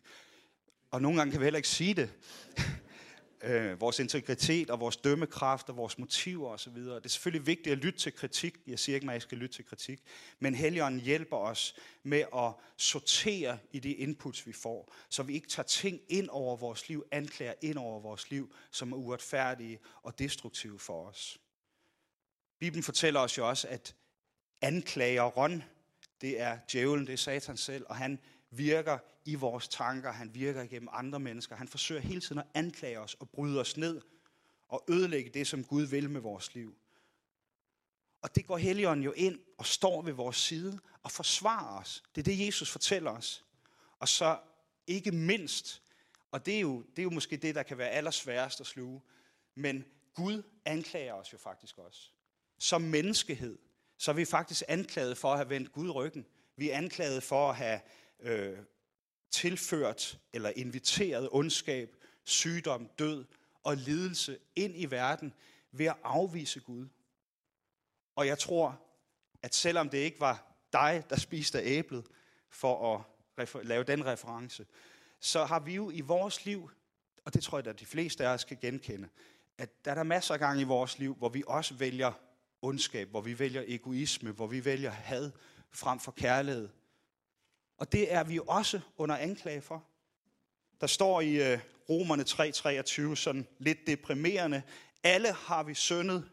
Og 0.91 1.01
nogle 1.01 1.17
gange 1.17 1.31
kan 1.31 1.39
vi 1.39 1.45
heller 1.45 1.57
ikke 1.57 1.69
sige 1.69 1.93
det 1.93 2.13
øh, 3.43 3.81
vores 3.81 3.99
integritet 3.99 4.69
og 4.69 4.79
vores 4.79 4.97
dømmekraft 4.97 5.69
og 5.69 5.77
vores 5.77 5.97
motiver 5.97 6.49
osv. 6.49 6.75
Det 6.75 7.05
er 7.05 7.09
selvfølgelig 7.09 7.47
vigtigt 7.47 7.71
at 7.73 7.77
lytte 7.77 7.99
til 7.99 8.13
kritik. 8.13 8.57
Jeg 8.67 8.79
siger 8.79 8.95
ikke, 8.95 9.03
at 9.03 9.05
man 9.05 9.15
ikke 9.15 9.23
skal 9.23 9.37
lytte 9.37 9.55
til 9.55 9.65
kritik. 9.65 10.01
Men 10.39 10.55
Helligånden 10.55 11.01
hjælper 11.01 11.37
os 11.37 11.75
med 12.03 12.23
at 12.35 12.53
sortere 12.77 13.57
i 13.71 13.79
de 13.79 13.93
inputs, 13.93 14.47
vi 14.47 14.53
får, 14.53 14.93
så 15.09 15.23
vi 15.23 15.33
ikke 15.33 15.47
tager 15.47 15.67
ting 15.67 16.01
ind 16.09 16.29
over 16.29 16.57
vores 16.57 16.89
liv, 16.89 17.05
anklager 17.11 17.53
ind 17.61 17.77
over 17.77 17.99
vores 17.99 18.31
liv, 18.31 18.53
som 18.71 18.91
er 18.91 18.97
uretfærdige 18.97 19.79
og 20.03 20.19
destruktive 20.19 20.79
for 20.79 21.07
os. 21.07 21.39
Bibelen 22.59 22.83
fortæller 22.83 23.19
os 23.19 23.37
jo 23.37 23.49
også, 23.49 23.67
at 23.67 23.95
anklageren, 24.61 25.63
det 26.21 26.41
er 26.41 26.59
djævlen, 26.71 27.07
det 27.07 27.13
er 27.13 27.17
satan 27.17 27.57
selv, 27.57 27.85
og 27.89 27.95
han 27.95 28.19
virker 28.51 28.97
i 29.25 29.35
vores 29.35 29.67
tanker, 29.67 30.11
han 30.11 30.33
virker 30.33 30.61
igennem 30.61 30.89
andre 30.91 31.19
mennesker. 31.19 31.55
Han 31.55 31.67
forsøger 31.67 32.01
hele 32.01 32.21
tiden 32.21 32.39
at 32.39 32.47
anklage 32.53 32.99
os 32.99 33.13
og 33.13 33.29
bryde 33.29 33.59
os 33.59 33.77
ned 33.77 34.01
og 34.67 34.83
ødelægge 34.89 35.29
det, 35.29 35.47
som 35.47 35.63
Gud 35.63 35.83
vil 35.83 36.09
med 36.09 36.21
vores 36.21 36.53
liv. 36.55 36.75
Og 38.21 38.35
det 38.35 38.47
går 38.47 38.57
Helligånden 38.57 39.03
jo 39.05 39.11
ind 39.11 39.39
og 39.57 39.65
står 39.65 40.01
ved 40.01 40.13
vores 40.13 40.37
side 40.37 40.79
og 41.03 41.11
forsvarer 41.11 41.79
os. 41.79 42.03
Det 42.15 42.21
er 42.21 42.35
det, 42.35 42.45
Jesus 42.45 42.71
fortæller 42.71 43.11
os. 43.11 43.45
Og 43.99 44.07
så 44.07 44.39
ikke 44.87 45.11
mindst, 45.11 45.81
og 46.31 46.45
det 46.45 46.55
er 46.55 46.59
jo, 46.59 46.81
det 46.81 46.99
er 46.99 47.03
jo 47.03 47.09
måske 47.09 47.37
det, 47.37 47.55
der 47.55 47.63
kan 47.63 47.77
være 47.77 47.89
allersværest 47.89 48.61
at 48.61 48.67
sluge, 48.67 49.01
men 49.55 49.85
Gud 50.13 50.43
anklager 50.65 51.13
os 51.13 51.33
jo 51.33 51.37
faktisk 51.37 51.77
også. 51.77 52.09
Som 52.57 52.81
menneskehed, 52.81 53.57
så 53.99 54.11
er 54.11 54.15
vi 54.15 54.25
faktisk 54.25 54.63
anklaget 54.67 55.17
for 55.17 55.31
at 55.31 55.37
have 55.37 55.49
vendt 55.49 55.71
Gud 55.71 55.89
ryggen. 55.89 56.25
Vi 56.55 56.69
er 56.69 56.77
anklaget 56.77 57.23
for 57.23 57.49
at 57.49 57.55
have 57.55 57.79
øh, 58.19 58.57
tilført 59.31 60.19
eller 60.33 60.51
inviteret 60.55 61.29
ondskab, 61.31 61.95
sygdom, 62.23 62.89
død 62.99 63.25
og 63.63 63.77
lidelse 63.77 64.37
ind 64.55 64.73
i 64.75 64.85
verden 64.85 65.33
ved 65.71 65.85
at 65.85 65.95
afvise 66.03 66.59
Gud. 66.59 66.87
Og 68.15 68.27
jeg 68.27 68.39
tror, 68.39 68.81
at 69.43 69.55
selvom 69.55 69.89
det 69.89 69.97
ikke 69.97 70.19
var 70.19 70.63
dig, 70.73 71.03
der 71.09 71.15
spiste 71.15 71.59
af 71.59 71.63
æblet, 71.65 72.05
for 72.49 73.05
at 73.37 73.65
lave 73.65 73.83
den 73.83 74.05
reference, 74.05 74.65
så 75.19 75.45
har 75.45 75.59
vi 75.59 75.75
jo 75.75 75.91
i 75.91 76.01
vores 76.01 76.45
liv, 76.45 76.71
og 77.25 77.33
det 77.33 77.43
tror 77.43 77.57
jeg, 77.57 77.67
at 77.67 77.79
de 77.79 77.85
fleste 77.85 78.27
af 78.27 78.33
os 78.33 78.43
kan 78.43 78.57
genkende, 78.61 79.09
at 79.57 79.85
der 79.85 79.91
er 79.91 79.95
der 79.95 80.03
masser 80.03 80.33
af 80.33 80.39
gange 80.39 80.61
i 80.61 80.65
vores 80.65 80.99
liv, 80.99 81.15
hvor 81.15 81.29
vi 81.29 81.43
også 81.47 81.73
vælger 81.73 82.13
ondskab, 82.61 83.09
hvor 83.09 83.21
vi 83.21 83.39
vælger 83.39 83.63
egoisme, 83.67 84.31
hvor 84.31 84.47
vi 84.47 84.65
vælger 84.65 84.91
had 84.91 85.31
frem 85.71 85.99
for 85.99 86.11
kærlighed, 86.11 86.69
og 87.77 87.91
det 87.91 88.13
er 88.13 88.23
vi 88.23 88.39
også 88.47 88.79
under 88.97 89.17
anklage 89.17 89.61
for. 89.61 89.83
Der 90.81 90.87
står 90.87 91.21
i 91.21 91.51
øh, 91.51 91.59
Romerne 91.89 92.23
3:23 92.23 93.15
sådan 93.15 93.47
lidt 93.59 93.87
deprimerende, 93.87 94.61
alle 95.03 95.33
har 95.33 95.63
vi 95.63 95.73
syndet 95.73 96.29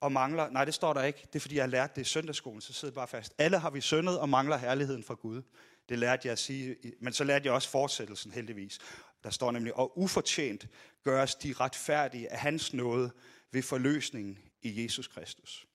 og 0.00 0.12
mangler... 0.12 0.50
Nej, 0.50 0.64
det 0.64 0.74
står 0.74 0.92
der 0.92 1.02
ikke. 1.02 1.22
Det 1.32 1.36
er, 1.36 1.40
fordi 1.40 1.54
jeg 1.54 1.62
har 1.62 1.68
lært 1.68 1.96
det 1.96 2.02
i 2.02 2.04
søndagsskolen, 2.04 2.60
så 2.60 2.72
sidder 2.72 2.94
bare 2.94 3.08
fast. 3.08 3.34
Alle 3.38 3.58
har 3.58 3.70
vi 3.70 3.80
syndet 3.80 4.18
og 4.18 4.28
mangler 4.28 4.56
herligheden 4.56 5.04
fra 5.04 5.14
Gud. 5.14 5.42
Det 5.88 5.98
lærte 5.98 6.26
jeg 6.26 6.32
at 6.32 6.38
sige, 6.38 6.76
men 7.00 7.12
så 7.12 7.24
lærte 7.24 7.46
jeg 7.46 7.54
også 7.54 7.68
fortsættelsen 7.68 8.32
heldigvis. 8.32 8.78
Der 9.24 9.30
står 9.30 9.50
nemlig, 9.50 9.76
og 9.76 9.98
ufortjent 9.98 10.68
gøres 11.04 11.34
de 11.34 11.52
retfærdige 11.52 12.32
af 12.32 12.38
hans 12.38 12.72
nåde 12.72 13.10
ved 13.52 13.62
forløsningen 13.62 14.38
i 14.66 14.82
Jesus 14.82 15.08
Kristus. 15.08 15.66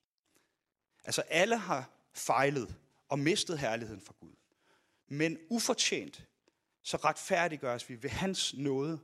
Altså 1.04 1.22
alle 1.22 1.58
har 1.58 1.90
fejlet 2.14 2.76
og 3.10 3.20
mistet 3.20 3.60
herligheden 3.60 4.02
fra 4.02 4.14
Gud. 4.20 4.34
Men 5.08 5.38
ufortjent, 5.50 6.26
så 6.84 6.98
retfærdiggøres 6.98 7.90
vi 7.90 8.04
ved 8.04 8.10
hans 8.10 8.54
nåde 8.54 9.00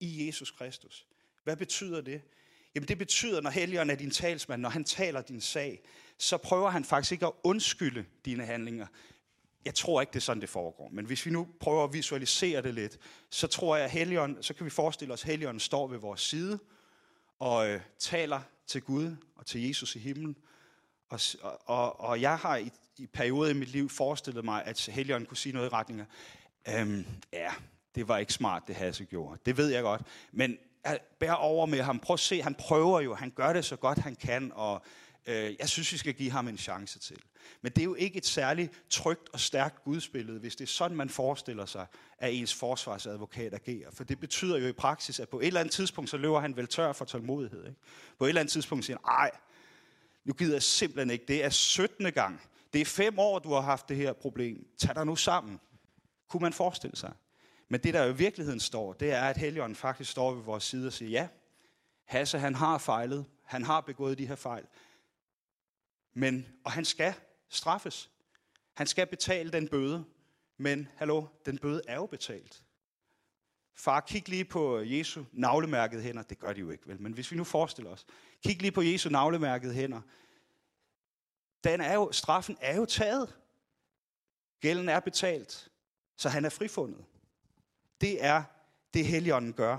i 0.00 0.26
Jesus 0.26 0.50
Kristus. 0.50 1.06
Hvad 1.44 1.56
betyder 1.56 2.00
det? 2.00 2.22
Jamen 2.74 2.88
det 2.88 2.98
betyder, 2.98 3.40
når 3.40 3.50
Helligånden 3.50 3.94
er 3.96 3.98
din 3.98 4.10
talsmand, 4.10 4.62
når 4.62 4.68
han 4.68 4.84
taler 4.84 5.22
din 5.22 5.40
sag, 5.40 5.82
så 6.18 6.36
prøver 6.36 6.70
han 6.70 6.84
faktisk 6.84 7.12
ikke 7.12 7.26
at 7.26 7.32
undskylde 7.42 8.04
dine 8.24 8.44
handlinger. 8.46 8.86
Jeg 9.64 9.74
tror 9.74 10.00
ikke, 10.00 10.10
det 10.10 10.16
er 10.16 10.20
sådan, 10.20 10.40
det 10.40 10.48
foregår. 10.48 10.88
Men 10.88 11.04
hvis 11.04 11.26
vi 11.26 11.30
nu 11.30 11.48
prøver 11.60 11.84
at 11.84 11.92
visualisere 11.92 12.62
det 12.62 12.74
lidt, 12.74 12.98
så 13.30 13.46
tror 13.46 13.76
jeg, 13.76 13.84
at 13.84 13.90
Helligånden, 13.90 14.42
så 14.42 14.54
kan 14.54 14.64
vi 14.64 14.70
forestille 14.70 15.14
os, 15.14 15.22
at 15.22 15.26
Helligånden 15.26 15.60
står 15.60 15.86
ved 15.86 15.98
vores 15.98 16.20
side 16.20 16.58
og 17.42 17.68
øh, 17.68 17.80
taler 17.98 18.40
til 18.66 18.82
Gud 18.82 19.16
og 19.36 19.46
til 19.46 19.66
Jesus 19.66 19.96
i 19.96 19.98
himlen. 19.98 20.36
Og, 21.08 21.20
og, 21.64 22.00
og 22.00 22.20
jeg 22.20 22.38
har 22.38 22.56
i, 22.56 22.70
i 22.96 23.06
perioder 23.06 23.50
i 23.50 23.54
mit 23.54 23.68
liv 23.68 23.88
forestillet 23.88 24.44
mig, 24.44 24.64
at 24.64 24.86
Helligånden 24.92 25.26
kunne 25.26 25.36
sige 25.36 25.52
noget 25.52 25.66
i 25.66 25.72
retning 25.72 26.00
af, 26.64 26.80
øhm, 26.80 27.06
ja, 27.32 27.52
det 27.94 28.08
var 28.08 28.18
ikke 28.18 28.32
smart, 28.32 28.62
det 28.66 28.76
Hasse 28.76 29.04
gjorde. 29.04 29.40
Det 29.46 29.56
ved 29.56 29.68
jeg 29.68 29.82
godt. 29.82 30.02
Men 30.32 30.58
bær 31.18 31.32
over 31.32 31.66
med 31.66 31.82
ham. 31.82 31.98
Prøv 31.98 32.14
at 32.14 32.20
se, 32.20 32.42
han 32.42 32.54
prøver 32.54 33.00
jo. 33.00 33.14
Han 33.14 33.30
gør 33.30 33.52
det 33.52 33.64
så 33.64 33.76
godt, 33.76 33.98
han 33.98 34.16
kan. 34.16 34.52
Og 34.54 34.82
øh, 35.26 35.54
jeg 35.58 35.68
synes, 35.68 35.92
vi 35.92 35.98
skal 35.98 36.14
give 36.14 36.30
ham 36.30 36.48
en 36.48 36.58
chance 36.58 36.98
til. 36.98 37.18
Men 37.62 37.72
det 37.72 37.78
er 37.80 37.84
jo 37.84 37.94
ikke 37.94 38.16
et 38.16 38.26
særligt 38.26 38.72
trygt 38.90 39.28
og 39.32 39.40
stærkt 39.40 39.84
gudsbillede, 39.84 40.38
hvis 40.38 40.56
det 40.56 40.64
er 40.64 40.68
sådan, 40.68 40.96
man 40.96 41.08
forestiller 41.08 41.66
sig, 41.66 41.86
at 42.18 42.34
ens 42.34 42.54
forsvarsadvokat 42.54 43.54
agerer. 43.54 43.90
For 43.90 44.04
det 44.04 44.20
betyder 44.20 44.58
jo 44.58 44.66
i 44.66 44.72
praksis, 44.72 45.20
at 45.20 45.28
på 45.28 45.40
et 45.40 45.46
eller 45.46 45.60
andet 45.60 45.72
tidspunkt, 45.74 46.10
så 46.10 46.16
løber 46.16 46.40
han 46.40 46.56
vel 46.56 46.66
tør 46.66 46.92
for 46.92 47.04
tålmodighed. 47.04 47.66
Ikke? 47.66 47.80
På 48.18 48.24
et 48.24 48.28
eller 48.28 48.40
andet 48.40 48.52
tidspunkt 48.52 48.84
siger 48.84 48.96
han, 49.04 49.14
ej, 49.14 49.30
nu 50.24 50.32
gider 50.32 50.54
jeg 50.54 50.62
simpelthen 50.62 51.10
ikke. 51.10 51.24
Det 51.28 51.44
er 51.44 51.50
17. 51.50 52.12
gang. 52.12 52.40
Det 52.72 52.80
er 52.80 52.84
fem 52.84 53.18
år, 53.18 53.38
du 53.38 53.52
har 53.52 53.60
haft 53.60 53.88
det 53.88 53.96
her 53.96 54.12
problem. 54.12 54.66
Tag 54.78 54.94
dig 54.94 55.06
nu 55.06 55.16
sammen. 55.16 55.60
Kunne 56.28 56.40
man 56.40 56.52
forestille 56.52 56.96
sig? 56.96 57.12
Men 57.68 57.80
det, 57.80 57.94
der 57.94 58.04
jo 58.04 58.12
i 58.12 58.16
virkeligheden 58.16 58.60
står, 58.60 58.92
det 58.92 59.12
er, 59.12 59.22
at 59.22 59.36
Helligånden 59.36 59.76
faktisk 59.76 60.10
står 60.10 60.34
ved 60.34 60.42
vores 60.42 60.64
side 60.64 60.86
og 60.86 60.92
siger, 60.92 61.10
ja, 61.10 61.28
Hasse, 62.04 62.38
han 62.38 62.54
har 62.54 62.78
fejlet. 62.78 63.24
Han 63.44 63.64
har 63.64 63.80
begået 63.80 64.18
de 64.18 64.26
her 64.26 64.36
fejl. 64.36 64.64
Men, 66.14 66.46
og 66.64 66.72
han 66.72 66.84
skal 66.84 67.14
straffes. 67.52 68.10
Han 68.74 68.86
skal 68.86 69.06
betale 69.06 69.52
den 69.52 69.68
bøde. 69.68 70.04
Men, 70.56 70.88
hallo, 70.96 71.26
den 71.46 71.58
bøde 71.58 71.82
er 71.88 71.96
jo 71.96 72.06
betalt. 72.06 72.62
Far, 73.74 74.00
kig 74.00 74.28
lige 74.28 74.44
på 74.44 74.78
Jesu 74.78 75.24
navlemærkede 75.32 76.02
hænder. 76.02 76.22
Det 76.22 76.38
gør 76.38 76.52
de 76.52 76.60
jo 76.60 76.70
ikke, 76.70 76.88
vel? 76.88 77.00
Men 77.00 77.12
hvis 77.12 77.30
vi 77.30 77.36
nu 77.36 77.44
forestiller 77.44 77.90
os. 77.90 78.06
Kig 78.44 78.62
lige 78.62 78.72
på 78.72 78.82
Jesu 78.82 79.08
navlemærkede 79.08 79.74
hænder. 79.74 80.00
Den 81.64 81.80
er 81.80 81.94
jo, 81.94 82.12
straffen 82.12 82.56
er 82.60 82.76
jo 82.76 82.84
taget. 82.84 83.36
Gælden 84.60 84.88
er 84.88 85.00
betalt. 85.00 85.68
Så 86.16 86.28
han 86.28 86.44
er 86.44 86.48
frifundet. 86.48 87.04
Det 88.00 88.24
er 88.24 88.42
det, 88.94 89.06
Helligånden 89.06 89.52
gør 89.52 89.78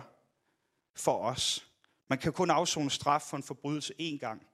for 0.95 1.23
os. 1.23 1.67
Man 2.07 2.19
kan 2.19 2.33
kun 2.33 2.49
afzone 2.49 2.91
straf 2.91 3.21
for 3.21 3.37
en 3.37 3.43
forbrydelse 3.43 3.93
én 3.99 4.17
gang. 4.17 4.47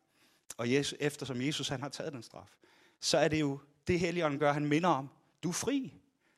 Og 0.58 0.72
Jesus, 0.72 0.98
eftersom 1.00 1.42
Jesus 1.42 1.68
han 1.68 1.82
har 1.82 1.90
taget 1.90 2.14
den 2.14 2.24
straf, 2.24 2.56
så 3.00 3.18
er 3.18 3.28
det 3.28 3.40
jo 3.40 3.60
det, 3.88 4.00
Helligånden 4.00 4.40
gør, 4.40 4.54
han 4.54 4.66
minder 4.66 4.90
om. 4.90 5.10
Du 5.44 5.50
er 5.50 5.54
fri. 5.54 5.94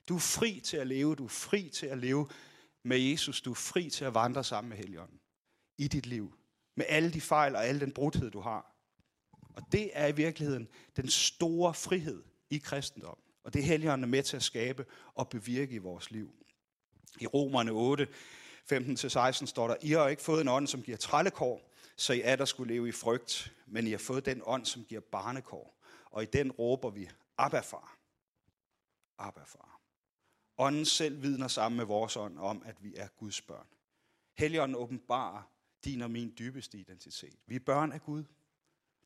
Du 0.10 0.16
er 0.16 0.20
fri 0.20 0.62
til 0.64 0.78
at 0.78 0.88
leve. 0.88 1.16
Du 1.16 1.26
er 1.26 1.30
fri 1.30 1.70
til 1.74 1.86
at 1.86 1.98
leve 1.98 2.28
med 2.84 3.00
Jesus. 3.00 3.42
Du 3.42 3.52
er 3.52 3.56
fri 3.56 3.90
til 3.90 4.06
at 4.06 4.14
vandre 4.14 4.44
sammen 4.44 4.70
med 4.70 4.78
Helligånden 4.78 5.20
i 5.78 5.88
dit 5.88 6.06
liv. 6.06 6.34
Med 6.76 6.86
alle 6.90 7.14
de 7.14 7.22
fejl 7.22 7.56
og 7.56 7.66
al 7.66 7.80
den 7.80 7.92
brudhed, 7.92 8.32
du 8.32 8.40
har. 8.40 8.76
Og 9.56 9.64
det 9.72 9.90
er 9.94 10.08
i 10.08 10.16
virkeligheden 10.16 10.68
den 10.96 11.10
store 11.10 11.74
frihed 11.74 12.24
i 12.50 12.58
kristendom. 12.58 13.18
Og 13.44 13.54
det 13.54 13.60
er 13.60 13.64
Helligånden 13.64 14.04
er 14.04 14.08
med 14.08 14.24
til 14.24 14.36
at 14.36 14.44
skabe 14.44 14.86
og 15.16 15.30
bevirke 15.30 15.76
i 15.76 15.78
vores 15.78 16.12
liv. 16.12 16.32
I 17.20 17.28
Romerne 17.28 17.72
8, 17.72 18.08
15-16 18.74 19.46
står 19.46 19.68
der, 19.68 19.76
I 19.82 19.92
har 19.92 20.08
ikke 20.08 20.22
fået 20.22 20.42
en 20.42 20.48
ånd, 20.48 20.68
som 20.68 20.82
giver 20.82 20.98
trællekår, 20.98 21.72
så 21.96 22.14
I 22.14 22.22
er 22.24 22.36
der 22.36 22.46
skulle 22.46 22.74
leve 22.74 22.90
i 22.90 22.92
frygt, 22.92 23.54
men 23.68 23.88
I 23.88 23.92
har 23.92 23.98
fået 23.98 24.26
den 24.26 24.42
ånd, 24.46 24.66
som 24.66 24.84
giver 24.84 25.02
barnekår. 25.02 25.81
Og 26.12 26.24
i 26.24 26.26
den 26.26 26.52
råber 26.52 26.90
vi, 26.90 27.10
Abba 27.38 27.60
far. 27.60 27.98
Abba 29.18 29.44
far. 29.44 29.82
Ånden 30.58 30.86
selv 30.86 31.22
vidner 31.22 31.48
sammen 31.48 31.78
med 31.78 31.86
vores 31.86 32.16
ånd 32.18 32.40
om, 32.40 32.64
at 32.66 32.84
vi 32.84 32.96
er 32.96 33.08
Guds 33.08 33.42
børn. 33.42 33.68
Helligånden 34.34 34.76
åbenbarer 34.76 35.42
din 35.86 36.02
og 36.02 36.12
min 36.12 36.34
dybeste 36.40 36.78
identitet. 36.78 37.40
Vi 37.46 37.56
er 37.56 37.60
børn 37.60 37.92
af 37.92 38.02
Gud. 38.02 38.24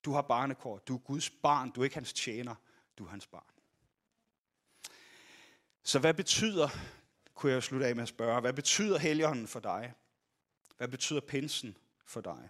Du 0.03 0.11
har 0.11 0.21
barnekår. 0.21 0.77
Du 0.77 0.95
er 0.95 0.99
Guds 0.99 1.29
barn. 1.29 1.71
Du 1.71 1.81
er 1.81 1.83
ikke 1.83 1.95
hans 1.95 2.13
tjener. 2.13 2.55
Du 2.97 3.05
er 3.05 3.09
hans 3.09 3.27
barn. 3.27 3.49
Så 5.83 5.99
hvad 5.99 6.13
betyder 6.13 6.69
kunne 7.33 7.51
jeg 7.51 7.63
slutte 7.63 7.87
af 7.87 7.95
med 7.95 8.03
at 8.03 8.09
spørge, 8.09 8.41
hvad 8.41 8.53
betyder 8.53 8.97
Helligånden 8.97 9.47
for 9.47 9.59
dig? 9.59 9.93
Hvad 10.77 10.87
betyder 10.87 11.19
pinsen 11.19 11.77
for 12.05 12.21
dig? 12.21 12.49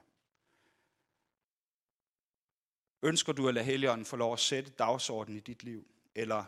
Ønsker 3.06 3.34
du 3.34 3.48
at 3.48 3.54
lade 3.54 3.66
Helligånden 3.66 4.06
få 4.06 4.16
lov 4.16 4.34
at 4.34 4.40
sætte 4.40 4.72
dagsordenen 4.72 5.38
i 5.38 5.42
dit 5.42 5.64
liv? 5.64 5.88
Eller 6.16 6.44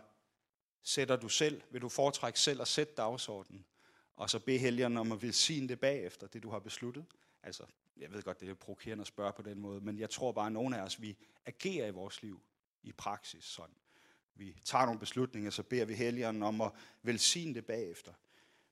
sætter 0.83 1.15
du 1.15 1.29
selv, 1.29 1.61
vil 1.71 1.81
du 1.81 1.89
foretrække 1.89 2.39
selv 2.39 2.61
at 2.61 2.67
sætte 2.67 2.93
dagsordenen? 2.97 3.65
Og 4.15 4.29
så 4.29 4.39
bede 4.39 4.57
Helligånden 4.57 4.97
om 4.97 5.11
at 5.11 5.21
velsigne 5.21 5.67
det 5.67 5.79
bagefter, 5.79 6.27
det 6.27 6.43
du 6.43 6.49
har 6.49 6.59
besluttet? 6.59 7.05
Altså, 7.43 7.63
jeg 7.97 8.13
ved 8.13 8.23
godt, 8.23 8.39
det 8.39 8.49
er 8.49 8.53
provokerende 8.53 9.01
at 9.01 9.07
spørge 9.07 9.33
på 9.33 9.41
den 9.41 9.59
måde, 9.59 9.81
men 9.81 9.99
jeg 9.99 10.09
tror 10.09 10.31
bare, 10.31 10.45
at 10.45 10.51
nogle 10.51 10.77
af 10.77 10.81
os, 10.81 11.01
vi 11.01 11.17
agerer 11.45 11.87
i 11.87 11.91
vores 11.91 12.21
liv 12.21 12.41
i 12.83 12.91
praksis 12.91 13.43
sådan. 13.43 13.75
Vi 14.35 14.61
tager 14.65 14.85
nogle 14.85 14.99
beslutninger, 14.99 15.49
så 15.49 15.63
beder 15.63 15.85
vi 15.85 15.93
Helligånden 15.93 16.43
om 16.43 16.61
at 16.61 16.71
velsigne 17.03 17.53
det 17.53 17.65
bagefter. 17.65 18.13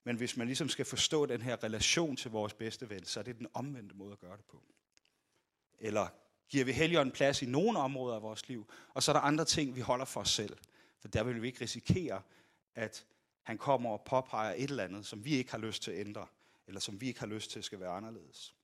Men 0.03 0.17
hvis 0.17 0.37
man 0.37 0.47
ligesom 0.47 0.69
skal 0.69 0.85
forstå 0.85 1.25
den 1.25 1.41
her 1.41 1.63
relation 1.63 2.15
til 2.15 2.31
vores 2.31 2.53
bedste 2.53 2.89
ven, 2.89 3.05
så 3.05 3.19
er 3.19 3.23
det 3.23 3.39
den 3.39 3.47
omvendte 3.53 3.95
måde 3.95 4.11
at 4.11 4.19
gøre 4.19 4.37
det 4.37 4.45
på. 4.45 4.63
Eller 5.79 6.07
giver 6.49 6.65
vi 6.65 6.71
Helligånden 6.71 7.13
plads 7.13 7.41
i 7.41 7.45
nogle 7.45 7.79
områder 7.79 8.15
af 8.15 8.21
vores 8.21 8.47
liv, 8.47 8.71
og 8.93 9.03
så 9.03 9.11
er 9.11 9.13
der 9.13 9.21
andre 9.21 9.45
ting, 9.45 9.75
vi 9.75 9.81
holder 9.81 10.05
for 10.05 10.21
os 10.21 10.29
selv. 10.29 10.57
For 10.99 11.07
der 11.07 11.23
vil 11.23 11.41
vi 11.41 11.47
ikke 11.47 11.61
risikere, 11.61 12.21
at 12.75 13.05
han 13.41 13.57
kommer 13.57 13.89
og 13.89 14.01
påpeger 14.01 14.53
et 14.53 14.69
eller 14.69 14.83
andet, 14.83 15.05
som 15.05 15.25
vi 15.25 15.35
ikke 15.35 15.51
har 15.51 15.57
lyst 15.57 15.83
til 15.83 15.91
at 15.91 15.99
ændre, 15.99 16.27
eller 16.67 16.79
som 16.79 17.01
vi 17.01 17.07
ikke 17.07 17.19
har 17.19 17.27
lyst 17.27 17.51
til 17.51 17.63
skal 17.63 17.79
være 17.79 17.89
anderledes. 17.89 18.55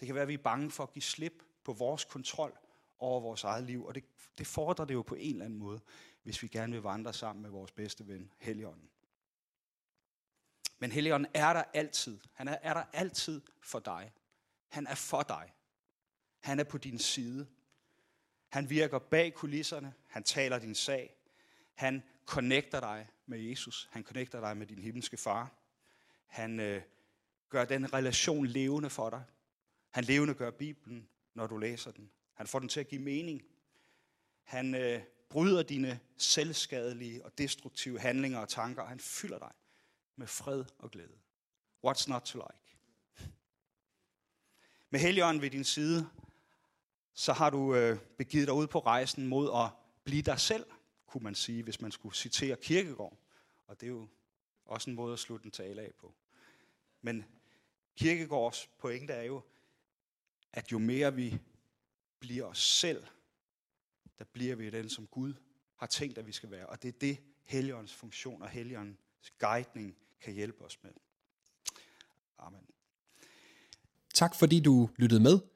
Det 0.00 0.06
kan 0.06 0.14
være, 0.14 0.22
at 0.22 0.28
vi 0.28 0.34
er 0.34 0.38
bange 0.38 0.70
for 0.70 0.82
at 0.82 0.92
give 0.92 1.02
slip 1.02 1.42
på 1.64 1.72
vores 1.72 2.04
kontrol 2.04 2.58
over 2.98 3.20
vores 3.20 3.44
eget 3.44 3.64
liv, 3.64 3.86
og 3.86 3.94
det, 3.94 4.04
det 4.38 4.46
fordrer 4.46 4.84
det 4.84 4.94
jo 4.94 5.02
på 5.02 5.14
en 5.14 5.32
eller 5.32 5.44
anden 5.44 5.58
måde, 5.58 5.80
hvis 6.22 6.42
vi 6.42 6.48
gerne 6.48 6.72
vil 6.72 6.82
vandre 6.82 7.12
sammen 7.12 7.42
med 7.42 7.50
vores 7.50 7.72
bedste 7.72 8.08
ven, 8.08 8.32
Helligånden. 8.38 8.90
Men 10.78 10.92
Helligånden 10.92 11.30
er 11.34 11.52
der 11.52 11.64
altid. 11.74 12.20
Han 12.32 12.48
er, 12.48 12.58
er 12.62 12.74
der 12.74 12.84
altid 12.92 13.40
for 13.60 13.78
dig. 13.78 14.12
Han 14.68 14.86
er 14.86 14.94
for 14.94 15.22
dig. 15.22 15.52
Han 16.46 16.60
er 16.60 16.64
på 16.64 16.78
din 16.78 16.98
side. 16.98 17.46
Han 18.48 18.70
virker 18.70 18.98
bag 18.98 19.34
kulisserne. 19.34 19.94
Han 20.06 20.22
taler 20.22 20.58
din 20.58 20.74
sag. 20.74 21.16
Han 21.74 22.02
connecter 22.26 22.80
dig 22.80 23.08
med 23.26 23.38
Jesus. 23.38 23.88
Han 23.92 24.02
connecter 24.02 24.40
dig 24.40 24.56
med 24.56 24.66
din 24.66 24.78
himmelske 24.78 25.16
far. 25.16 25.54
Han 26.26 26.60
øh, 26.60 26.82
gør 27.48 27.64
den 27.64 27.92
relation 27.92 28.46
levende 28.46 28.90
for 28.90 29.10
dig. 29.10 29.24
Han 29.90 30.04
levende 30.04 30.34
gør 30.34 30.50
Bibelen, 30.50 31.08
når 31.34 31.46
du 31.46 31.56
læser 31.56 31.90
den. 31.90 32.10
Han 32.34 32.46
får 32.46 32.58
den 32.58 32.68
til 32.68 32.80
at 32.80 32.88
give 32.88 33.02
mening. 33.02 33.42
Han 34.42 34.74
øh, 34.74 35.02
bryder 35.28 35.62
dine 35.62 36.00
selvskadelige 36.16 37.24
og 37.24 37.38
destruktive 37.38 38.00
handlinger 38.00 38.38
og 38.38 38.48
tanker. 38.48 38.84
Han 38.84 39.00
fylder 39.00 39.38
dig 39.38 39.52
med 40.16 40.26
fred 40.26 40.64
og 40.78 40.90
glæde. 40.90 41.18
What's 41.86 42.08
not 42.08 42.22
to 42.22 42.38
like? 42.38 42.78
Med 44.90 45.00
Helligånden 45.00 45.42
ved 45.42 45.50
din 45.50 45.64
side, 45.64 46.10
så 47.18 47.32
har 47.32 47.50
du 47.50 47.74
øh, 47.74 47.98
begivet 48.18 48.46
dig 48.46 48.54
ud 48.54 48.66
på 48.66 48.78
rejsen 48.78 49.26
mod 49.26 49.50
at 49.54 49.70
blive 50.04 50.22
dig 50.22 50.40
selv, 50.40 50.66
kunne 51.06 51.24
man 51.24 51.34
sige, 51.34 51.62
hvis 51.62 51.80
man 51.80 51.92
skulle 51.92 52.14
citere 52.14 52.56
Kirkegård. 52.56 53.16
Og 53.66 53.80
det 53.80 53.86
er 53.86 53.90
jo 53.90 54.08
også 54.64 54.90
en 54.90 54.96
måde 54.96 55.12
at 55.12 55.18
slutte 55.18 55.44
en 55.44 55.50
tale 55.50 55.82
af 55.82 55.92
på. 55.98 56.14
Men 57.02 57.24
Kirkegårds 57.96 58.66
pointe 58.78 59.12
er 59.12 59.22
jo, 59.22 59.42
at 60.52 60.72
jo 60.72 60.78
mere 60.78 61.14
vi 61.14 61.38
bliver 62.20 62.44
os 62.44 62.62
selv, 62.62 63.06
der 64.18 64.24
bliver 64.24 64.56
vi 64.56 64.70
den, 64.70 64.88
som 64.88 65.06
Gud 65.06 65.34
har 65.76 65.86
tænkt, 65.86 66.18
at 66.18 66.26
vi 66.26 66.32
skal 66.32 66.50
være. 66.50 66.66
Og 66.66 66.82
det 66.82 66.88
er 66.88 66.98
det, 66.98 67.18
Helligåndens 67.44 67.94
funktion 67.94 68.42
og 68.42 68.48
Helligåndens 68.48 69.32
guidning 69.38 69.96
kan 70.20 70.34
hjælpe 70.34 70.64
os 70.64 70.82
med. 70.82 70.92
Amen. 72.38 72.66
Tak 74.14 74.34
fordi 74.34 74.60
du 74.60 74.90
lyttede 74.96 75.20
med. 75.20 75.55